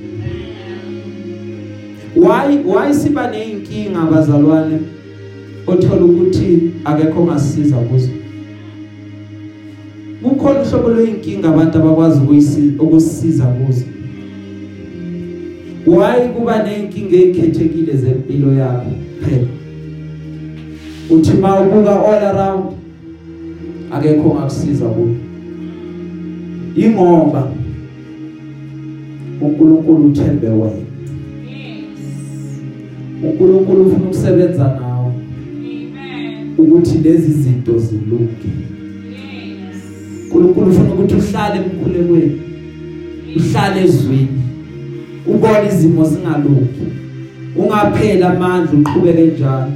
Why 2.15 2.57
why 2.65 2.93
siba 2.93 3.31
neinkinga 3.31 4.01
abazalwane 4.01 4.79
othola 5.67 6.05
ukuthi 6.05 6.71
akekho 6.85 7.21
ongasiza 7.21 7.75
kuzo? 7.75 8.09
Kukhona 10.23 10.61
uhlobo 10.61 10.89
lweinkinga 10.89 11.49
abantu 11.49 11.77
abakwazi 11.77 12.19
ukuyisiza 12.79 13.45
kuzo. 13.45 13.85
Why 15.87 16.29
kuba 16.35 16.63
neinkinga 16.63 17.15
ezikhethekile 17.15 17.93
zempilo 17.97 18.53
yakho? 18.53 18.91
Phela. 19.21 19.58
Uthi 21.09 21.37
mawubuka 21.37 21.91
all 21.91 22.23
around 22.23 22.63
akekho 23.91 24.29
ongakusiza 24.29 24.85
kulo 24.85 25.15
ingoba 26.75 27.51
uNkulunkulu 29.41 30.05
uthembe 30.05 30.47
wena. 30.47 30.85
uNkulunkulu 33.23 33.81
ufuna 33.81 34.05
ukusebenza 34.05 34.63
nawe. 34.63 35.11
Amen. 35.55 36.53
ukuthi 36.57 36.97
lezi 36.97 37.31
zinto 37.31 37.77
zilunge 37.77 38.49
Yes. 39.11 39.83
uNkulunkulu 40.25 40.69
ufuna 40.69 40.93
ukuthi 40.93 41.15
uhlale 41.15 41.59
emkhulekweni 41.59 42.41
uhlale 43.35 43.83
ezweni 43.83 44.41
ubone 45.27 45.67
izimo 45.67 46.03
zingalungi 46.05 46.85
ungaphela 47.57 48.29
amandla 48.29 48.79
uqhubeke 48.79 49.25
njalo. 49.25 49.71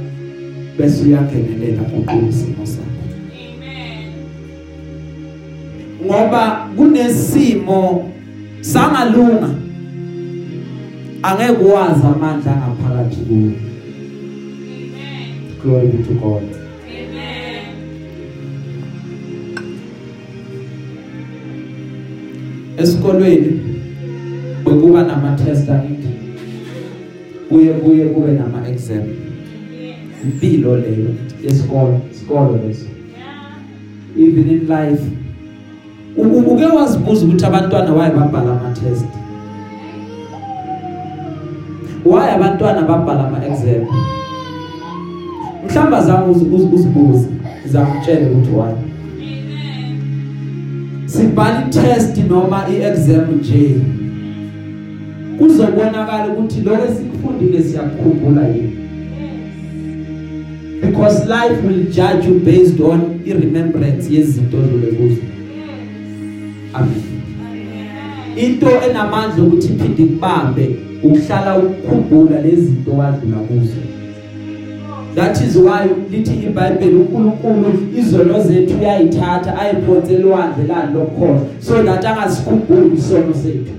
Bese 0.78 1.04
uyangenelela 1.04 1.82
kuqisimo 1.82 2.66
sakho 2.66 3.04
Amen. 3.32 4.12
ngoba 6.04 6.68
kunesimo 6.76 8.10
sangalunga 8.60 9.50
angeke 11.22 11.64
wazi 11.64 12.02
amandla 12.06 12.52
angaphakathi 12.52 13.20
kuwe 13.28 13.38
Amen. 13.38 13.54
glory 15.62 15.86
be 15.88 15.98
to 16.02 16.14
God 16.14 16.42
Amen. 16.42 17.64
esikolweni 22.78 23.60
bekuba 24.64 25.02
nama 25.02 25.36
test 25.36 25.68
angithi 25.68 26.08
kuye 27.48 27.72
kuye 27.72 28.04
kube 28.04 28.32
nama 28.32 28.68
exam 28.68 29.02
Yes. 29.06 29.23
Impilo 30.24 30.76
leyo 30.76 31.14
yesikolo 31.44 32.00
isikolo 32.12 32.60
leso. 32.66 32.86
Even 34.16 34.50
in 34.50 34.66
life 34.68 35.02
uke 36.16 36.64
wazibuza 36.64 37.26
ukuthi 37.26 37.44
abantwana 37.44 37.92
why 37.92 38.10
babhala 38.10 38.50
ama 38.60 38.70
test 38.70 39.06
why 42.04 42.30
abantwana 42.30 42.82
babhala 42.82 43.28
ama 43.28 43.46
exam 43.46 43.86
mhlamba 45.66 46.02
zami 46.02 46.34
uzibuze 46.34 47.28
zamtshela 47.66 48.30
ukuthi 48.30 48.50
why. 48.50 48.74
Sibhala 51.06 51.66
i-test 51.66 52.18
noma 52.28 52.64
i-exam 52.68 53.38
nje. 53.38 53.80
Kuzobonakala 55.38 56.32
ukuthi 56.32 56.60
lokho 56.60 56.84
esikufundile 56.84 57.62
siyakukhumbula 57.62 58.48
yini. 58.48 58.83
Because 60.86 61.26
life 61.26 61.62
will 61.62 61.84
judge 61.84 62.26
you 62.26 62.38
based 62.40 62.80
on 62.80 63.20
i-remembrance 63.26 64.14
yezinto 64.14 64.56
odlule 64.58 64.86
kuzo 64.86 65.08
Yes. 65.14 65.20
amen. 66.74 67.02
Amen. 67.40 68.38
into 68.38 68.66
enamandla 68.90 69.44
ukuthi 69.44 69.66
iphinde 69.72 70.02
ikubambe 70.02 70.76
ukuhlala 71.02 71.58
ukukhumbula 71.58 72.40
lezi 72.40 72.62
zinto 72.62 72.90
wadlula 72.90 73.36
kuzo. 73.36 73.72
That 75.14 75.40
is 75.40 75.56
why 75.56 75.86
lithi 76.10 76.34
iBhayibheli 76.46 76.94
uNkulunkulu 76.96 77.88
izono 77.98 78.40
zethu 78.40 78.78
uyayithatha 78.80 79.58
ayiphonse 79.58 80.14
elwandle 80.14 80.66
lani 80.66 80.94
lokhono 80.94 81.46
so 81.60 81.82
that 81.82 82.04
angasikhumbuli 82.04 82.96
isono 82.96 83.34
sethu 83.34 83.72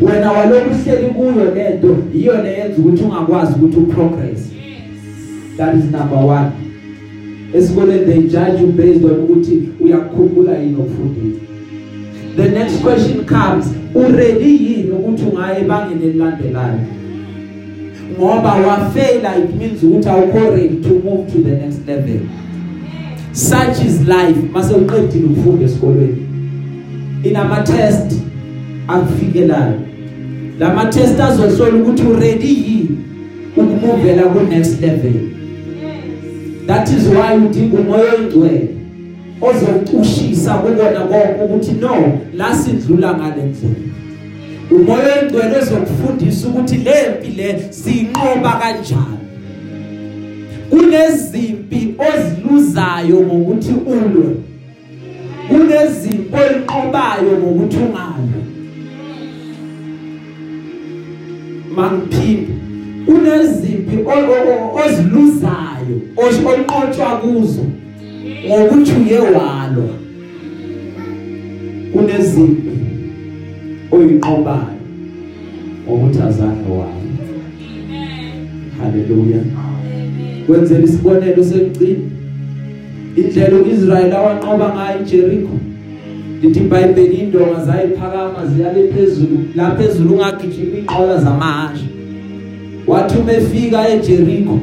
wena 0.00 0.32
walokhu 0.32 0.70
uhleli 0.70 1.06
kuyo 1.06 1.54
lento 1.54 1.96
iyo 2.14 2.42
leyenza 2.42 2.78
ukuthi 2.78 3.02
ungakwazi 3.02 3.52
ukuthi 3.54 3.76
uprogress 3.76 4.52
that 5.58 5.74
is 5.74 5.84
number 5.84 6.16
1 6.16 6.68
esikoleni 7.54 8.04
they 8.06 8.22
judge 8.22 8.60
you 8.60 8.66
based 8.66 9.04
on 9.04 9.10
ukuthi 9.10 9.68
uyakukhumbula 9.80 10.58
yini 10.58 10.76
okufundile. 10.76 11.36
The 12.36 12.48
next 12.48 12.82
question 12.82 13.24
comes 13.24 13.66
uready 13.94 14.50
yini 14.50 14.90
ukuthi 14.90 15.24
ungaye 15.24 15.64
bangene 15.64 16.04
elilandelayo? 16.04 16.80
Ngoba 18.18 18.54
wafaila 18.54 19.38
it 19.38 19.54
means 19.54 19.82
ukuthi 19.82 20.08
awukho 20.08 20.50
ready 20.50 20.76
to 20.76 20.88
move 20.88 21.32
to 21.32 21.38
the 21.38 21.50
next 21.50 21.86
level. 21.86 22.20
Such 23.32 23.84
is 23.86 24.00
life. 24.08 24.38
Mase 24.52 24.74
uqedile 24.74 25.26
ukufunda 25.26 25.64
esikolweni. 25.64 26.26
Inama 27.24 27.62
test 27.62 28.22
akufikelayo. 28.88 29.80
Lama 30.58 30.86
test 30.86 31.20
azohlola 31.20 31.74
ukuthi 31.74 32.02
uready 32.02 32.48
yini 32.48 32.98
ukumuvela 33.56 34.22
ku 34.22 34.40
next 34.40 34.80
level. 34.80 35.37
That 36.68 36.88
is 36.90 37.08
why 37.08 37.36
udinga 37.36 37.80
umoya 37.80 38.12
oyingcwele 38.12 38.68
ozokushisa 39.40 40.54
kubona 40.54 41.00
konke 41.00 41.42
ukuthi 41.44 41.72
no 41.72 42.18
la 42.34 42.54
sidlula 42.56 43.14
ngale 43.14 43.42
ndlela. 43.42 43.74
Umoya 44.70 45.14
oyingcwele 45.14 45.56
ozokufundisa 45.56 46.48
ukuthi 46.48 46.76
lempi 46.76 47.28
le 47.28 47.66
siyinqoba 47.70 48.52
kanjani. 48.60 49.18
Kunezimpi 50.70 51.94
oziluzayo 52.08 53.20
ngokuthi 53.20 53.72
ulwe. 53.72 54.34
Kunezimpi 55.48 56.36
olinqobayo 56.36 57.32
ngokuthi 57.38 57.76
ungalwe. 57.76 58.40
Mangiphinde. 61.76 62.52
Kunezimpi 63.06 63.96
oziluzayo 64.84 65.77
olinqotshwa 66.16 67.06
kuzo 67.20 67.64
ngokuthi 68.46 68.92
uye 69.02 69.18
walwa. 69.18 69.94
Kunezimpi 71.92 72.70
oyinqobayo 73.90 74.78
ngokuthi 75.84 76.20
azange 76.28 76.70
walwa 76.70 76.98
haleluya 78.78 79.40
kwenzela 80.46 80.84
isibonelo 80.84 81.44
semcini 81.44 82.10
indlela 83.16 83.56
uIsrael 83.56 84.12
awanqoba 84.12 84.74
ngayo 84.74 85.00
iJericho 85.00 85.56
lithi 86.42 86.60
iBhayibheli 86.60 87.16
indonga 87.16 87.64
zayiphakama 87.64 88.46
ziyale 88.46 88.88
phezulu 88.92 89.38
la 89.54 89.70
phezulu 89.70 90.14
ungagijima 90.14 90.78
inqola 90.78 91.18
zamahashe. 91.18 91.84
Wathi 92.86 93.18
umefika 93.18 93.88
eJericho 93.88 94.58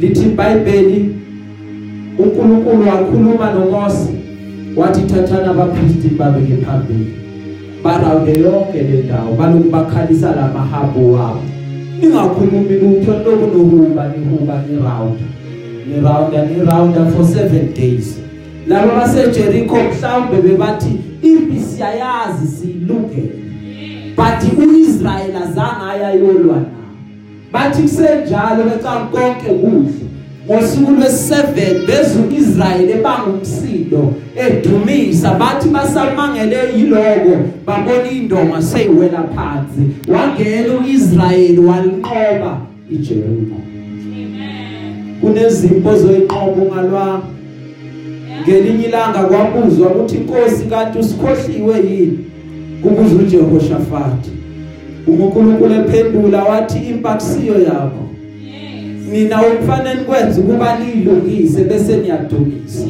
lithi 0.00 0.24
iBhayibheli 0.24 1.14
uNkulunkulu 2.18 2.88
wakhuluma 2.88 3.52
noMose 3.52 4.10
wathi 4.76 5.00
thathana 5.00 5.50
abaphristi 5.50 6.08
babeke 6.08 6.56
phambili 6.56 7.12
barawunde 7.84 8.40
yonke 8.40 8.82
le 8.82 9.02
ndawo 9.02 9.34
baloku 9.34 9.70
bakhalisa 9.70 10.34
lamahabho 10.36 11.12
wabo. 11.12 11.42
Ningakhulumi 12.00 12.74
lutho 12.80 13.12
lokunokuba 13.12 14.08
nihuba 14.08 14.62
ni 14.68 14.76
round 14.76 15.18
ni 15.88 16.00
round 16.00 16.50
ni 16.50 16.64
round 16.64 16.94
for 17.14 17.24
7 17.24 17.74
days. 17.74 18.20
Laba 18.68 18.94
base 18.94 19.30
Jericho 19.32 19.76
mhlawumbe 19.76 20.42
bebathi 20.42 20.96
impi 21.22 21.60
siyayazi 21.60 22.46
silungele. 22.46 23.40
But 24.16 24.58
uIsrael 24.58 25.36
azange 25.36 25.84
ayayolwa. 25.90 26.56
nabo 26.56 26.69
bathi 27.52 27.82
kusenjalo 27.82 28.64
becanga 28.64 29.06
konke 29.12 29.48
kuhle. 29.60 30.10
Ngosuku 30.46 30.92
lwesi7 30.92 31.86
bezu 31.86 32.20
Israel 32.38 32.90
ebangumsindo 32.90 34.14
edumisa. 34.36 35.34
Bathi 35.34 35.68
basamangele 35.68 36.58
yiloko 36.76 37.36
babona 37.66 38.10
indonga 38.10 38.62
seyiwela 38.62 39.22
phansi. 39.34 39.82
Wangena 40.08 40.74
uIsrael 40.74 41.58
walinqoba 41.58 42.60
iJericho 42.90 43.56
Amen. 44.14 45.18
kunezimpo 45.20 45.96
zoyinqoba 45.96 46.62
ungalwanga 46.62 47.22
ngelinye 48.42 48.84
ilanga 48.84 49.18
kwabuzwa 49.18 49.88
ukuthi 49.88 50.16
inkosi 50.16 50.64
kanti 50.64 50.98
usikhohliwe 50.98 51.76
yini? 51.76 52.18
Kubuza 52.82 53.14
uJehoshafati 53.14 54.39
uNkulunkulu 55.06 55.74
ephendula 55.74 56.44
wathi 56.44 56.78
impaksiyo 56.78 57.54
yakho 57.62 58.06
Yes. 58.44 59.08
mina 59.12 59.42
ukufanele 59.42 60.00
kwenza 60.00 60.40
ukuba 60.40 60.78
nilungise 60.78 61.64
bese 61.64 61.96
niyadumisa 61.96 62.84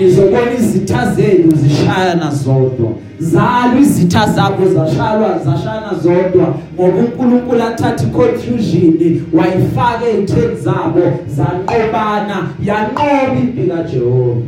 nizobona 0.00 0.54
izitha 0.58 1.12
zenu 1.14 1.52
zishayana 1.56 2.30
zodwa. 2.30 2.90
Zalwa 3.18 3.80
izitha 3.80 4.26
zabo 4.32 4.68
zashalwa 4.74 5.38
zashana 5.38 5.92
zodwa 6.02 6.54
ngoba 6.74 6.98
uNkulunkulu 6.98 7.62
athatha 7.62 8.04
iconfusion 8.06 9.20
wayifaka 9.32 10.08
ezitheni 10.08 10.56
zabo 10.56 11.02
zanqobana 11.36 12.48
yanqoba 12.64 13.38
impi 13.40 13.62
kaJehova. 13.70 14.40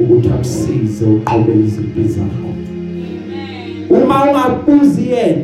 Ukuthi 0.00 0.28
akusize 0.28 1.04
uqobe 1.04 1.52
izimpi 1.64 2.02
zakho 2.08 2.48
Amen. 3.90 4.02
uma 4.02 4.16
ungabuzi 4.24 5.02
yena 5.08 5.42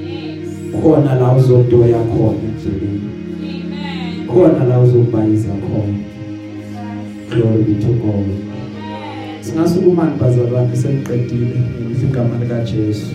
Yes. 0.00 0.82
khona 0.82 1.14
la 1.14 1.32
uzodoya 1.36 1.98
khona 2.12 2.38
endleleni 2.48 3.00
Amen. 3.42 4.26
khona 4.26 4.64
la 4.64 4.80
uzobayiza 4.80 5.48
khona 5.48 5.98
glory 7.30 7.62
be 7.64 7.74
to 7.82 7.88
God 7.88 8.26
Amen. 8.26 9.40
singasukuma 9.40 10.04
bazalwane 10.20 10.76
seliqedile 10.76 11.56
ngizigama 11.86 12.38
lika 12.42 12.60
Jesu 12.64 13.06